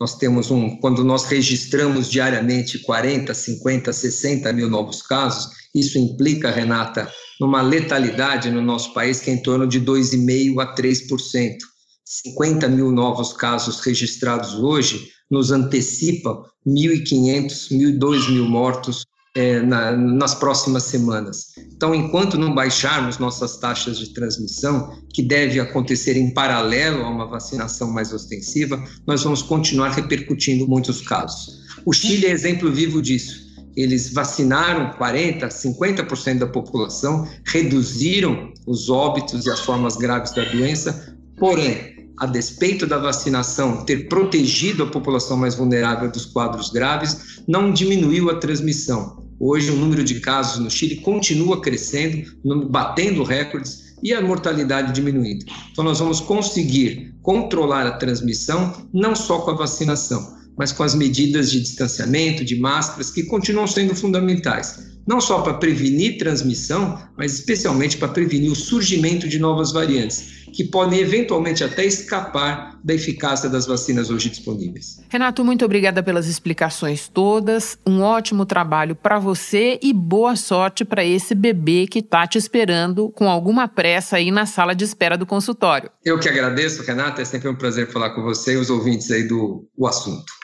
Nós 0.00 0.16
temos 0.16 0.50
um, 0.50 0.76
quando 0.78 1.04
nós 1.04 1.24
registramos 1.24 2.10
diariamente 2.10 2.78
40, 2.80 3.32
50, 3.32 3.92
60 3.92 4.52
mil 4.52 4.68
novos 4.68 5.00
casos, 5.02 5.50
isso 5.74 5.98
implica, 5.98 6.50
Renata, 6.50 7.10
numa 7.40 7.62
letalidade 7.62 8.50
no 8.50 8.60
nosso 8.60 8.92
país 8.92 9.20
que 9.20 9.30
é 9.30 9.34
em 9.34 9.42
torno 9.42 9.66
de 9.66 9.80
2,5% 9.80 10.60
a 10.60 10.74
3%. 10.74 11.56
50 12.04 12.68
mil 12.68 12.90
novos 12.90 13.32
casos 13.32 13.80
registrados 13.80 14.54
hoje 14.54 15.08
nos 15.30 15.50
antecipam 15.50 16.42
1.500, 16.66 17.70
1.002 17.70 18.30
mil 18.30 18.44
mortos 18.46 19.04
é, 19.34 19.60
na, 19.60 19.92
nas 19.92 20.34
próximas 20.34 20.84
semanas. 20.84 21.54
Então, 21.74 21.94
enquanto 21.94 22.38
não 22.38 22.54
baixarmos 22.54 23.18
nossas 23.18 23.56
taxas 23.56 23.98
de 23.98 24.14
transmissão, 24.14 24.96
que 25.12 25.22
deve 25.22 25.58
acontecer 25.58 26.16
em 26.16 26.32
paralelo 26.32 27.02
a 27.02 27.10
uma 27.10 27.26
vacinação 27.26 27.90
mais 27.90 28.12
ostensiva, 28.12 28.82
nós 29.06 29.24
vamos 29.24 29.42
continuar 29.42 29.90
repercutindo 29.90 30.68
muitos 30.68 31.00
casos. 31.00 31.64
O 31.84 31.92
Chile 31.92 32.26
é 32.26 32.30
exemplo 32.30 32.72
vivo 32.72 33.02
disso. 33.02 33.44
Eles 33.76 34.12
vacinaram 34.12 34.96
40%, 34.96 35.48
50% 35.48 36.38
da 36.38 36.46
população, 36.46 37.28
reduziram 37.44 38.52
os 38.66 38.88
óbitos 38.88 39.46
e 39.46 39.50
as 39.50 39.60
formas 39.60 39.96
graves 39.96 40.32
da 40.32 40.44
doença, 40.44 41.16
porém, 41.36 41.92
a 42.18 42.26
despeito 42.26 42.86
da 42.86 42.98
vacinação 42.98 43.84
ter 43.84 44.08
protegido 44.08 44.84
a 44.84 44.86
população 44.86 45.36
mais 45.36 45.56
vulnerável 45.56 46.08
dos 46.08 46.24
quadros 46.24 46.70
graves, 46.70 47.42
não 47.48 47.72
diminuiu 47.72 48.30
a 48.30 48.36
transmissão. 48.36 49.23
Hoje, 49.38 49.70
o 49.70 49.76
número 49.76 50.04
de 50.04 50.20
casos 50.20 50.60
no 50.60 50.70
Chile 50.70 50.96
continua 50.96 51.60
crescendo, 51.60 52.30
batendo 52.68 53.22
recordes 53.22 53.94
e 54.02 54.12
a 54.12 54.20
mortalidade 54.20 54.92
diminuindo. 54.92 55.44
Então, 55.72 55.84
nós 55.84 55.98
vamos 55.98 56.20
conseguir 56.20 57.14
controlar 57.22 57.86
a 57.86 57.92
transmissão 57.92 58.88
não 58.92 59.14
só 59.14 59.40
com 59.40 59.50
a 59.50 59.56
vacinação, 59.56 60.36
mas 60.56 60.72
com 60.72 60.82
as 60.82 60.94
medidas 60.94 61.50
de 61.50 61.60
distanciamento, 61.60 62.44
de 62.44 62.56
máscaras, 62.56 63.10
que 63.10 63.24
continuam 63.24 63.66
sendo 63.66 63.94
fundamentais 63.94 64.93
não 65.06 65.20
só 65.20 65.42
para 65.42 65.54
prevenir 65.54 66.18
transmissão, 66.18 66.98
mas 67.16 67.34
especialmente 67.34 67.96
para 67.96 68.08
prevenir 68.08 68.50
o 68.50 68.56
surgimento 68.56 69.28
de 69.28 69.38
novas 69.38 69.72
variantes, 69.72 70.44
que 70.52 70.64
podem 70.64 71.00
eventualmente 71.00 71.64
até 71.64 71.84
escapar 71.84 72.78
da 72.82 72.94
eficácia 72.94 73.48
das 73.48 73.66
vacinas 73.66 74.08
hoje 74.08 74.30
disponíveis. 74.30 75.00
Renato, 75.08 75.44
muito 75.44 75.64
obrigada 75.64 76.02
pelas 76.02 76.26
explicações 76.26 77.08
todas. 77.08 77.76
Um 77.86 78.02
ótimo 78.02 78.46
trabalho 78.46 78.94
para 78.94 79.18
você 79.18 79.78
e 79.82 79.92
boa 79.92 80.36
sorte 80.36 80.84
para 80.84 81.04
esse 81.04 81.34
bebê 81.34 81.86
que 81.86 81.98
está 81.98 82.26
te 82.26 82.38
esperando 82.38 83.10
com 83.10 83.28
alguma 83.28 83.66
pressa 83.66 84.16
aí 84.16 84.30
na 84.30 84.46
sala 84.46 84.74
de 84.74 84.84
espera 84.84 85.18
do 85.18 85.26
consultório. 85.26 85.90
Eu 86.04 86.18
que 86.18 86.28
agradeço, 86.28 86.82
Renata. 86.82 87.20
É 87.20 87.24
sempre 87.24 87.48
um 87.48 87.54
prazer 87.54 87.90
falar 87.90 88.10
com 88.10 88.22
você 88.22 88.54
e 88.54 88.56
os 88.56 88.70
ouvintes 88.70 89.10
aí 89.10 89.26
do 89.26 89.66
o 89.76 89.86
assunto. 89.86 90.43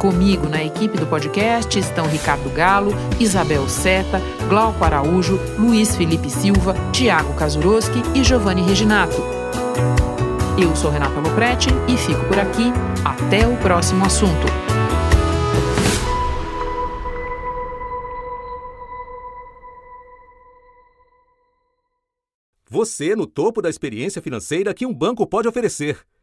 Comigo 0.00 0.48
na 0.48 0.64
equipe 0.64 0.96
do 0.96 1.06
podcast 1.06 1.78
estão 1.78 2.06
Ricardo 2.06 2.48
Galo, 2.48 2.90
Isabel 3.20 3.68
Seta, 3.68 4.18
Glauco 4.48 4.82
Araújo, 4.82 5.38
Luiz 5.58 5.94
Felipe 5.94 6.30
Silva, 6.30 6.74
Tiago 6.90 7.34
Kazuroski 7.34 8.00
e 8.14 8.24
Giovanni 8.24 8.62
Reginato. 8.62 9.22
Eu 10.58 10.74
sou 10.74 10.90
Renata 10.90 11.20
Loprete 11.20 11.68
e 11.86 11.98
fico 11.98 12.24
por 12.24 12.38
aqui. 12.38 12.72
Até 13.04 13.46
o 13.46 13.54
próximo 13.58 14.02
assunto. 14.02 14.46
Você 22.70 23.14
no 23.14 23.26
topo 23.26 23.60
da 23.60 23.68
experiência 23.68 24.22
financeira 24.22 24.72
que 24.72 24.86
um 24.86 24.94
banco 24.94 25.26
pode 25.26 25.46
oferecer. 25.46 25.98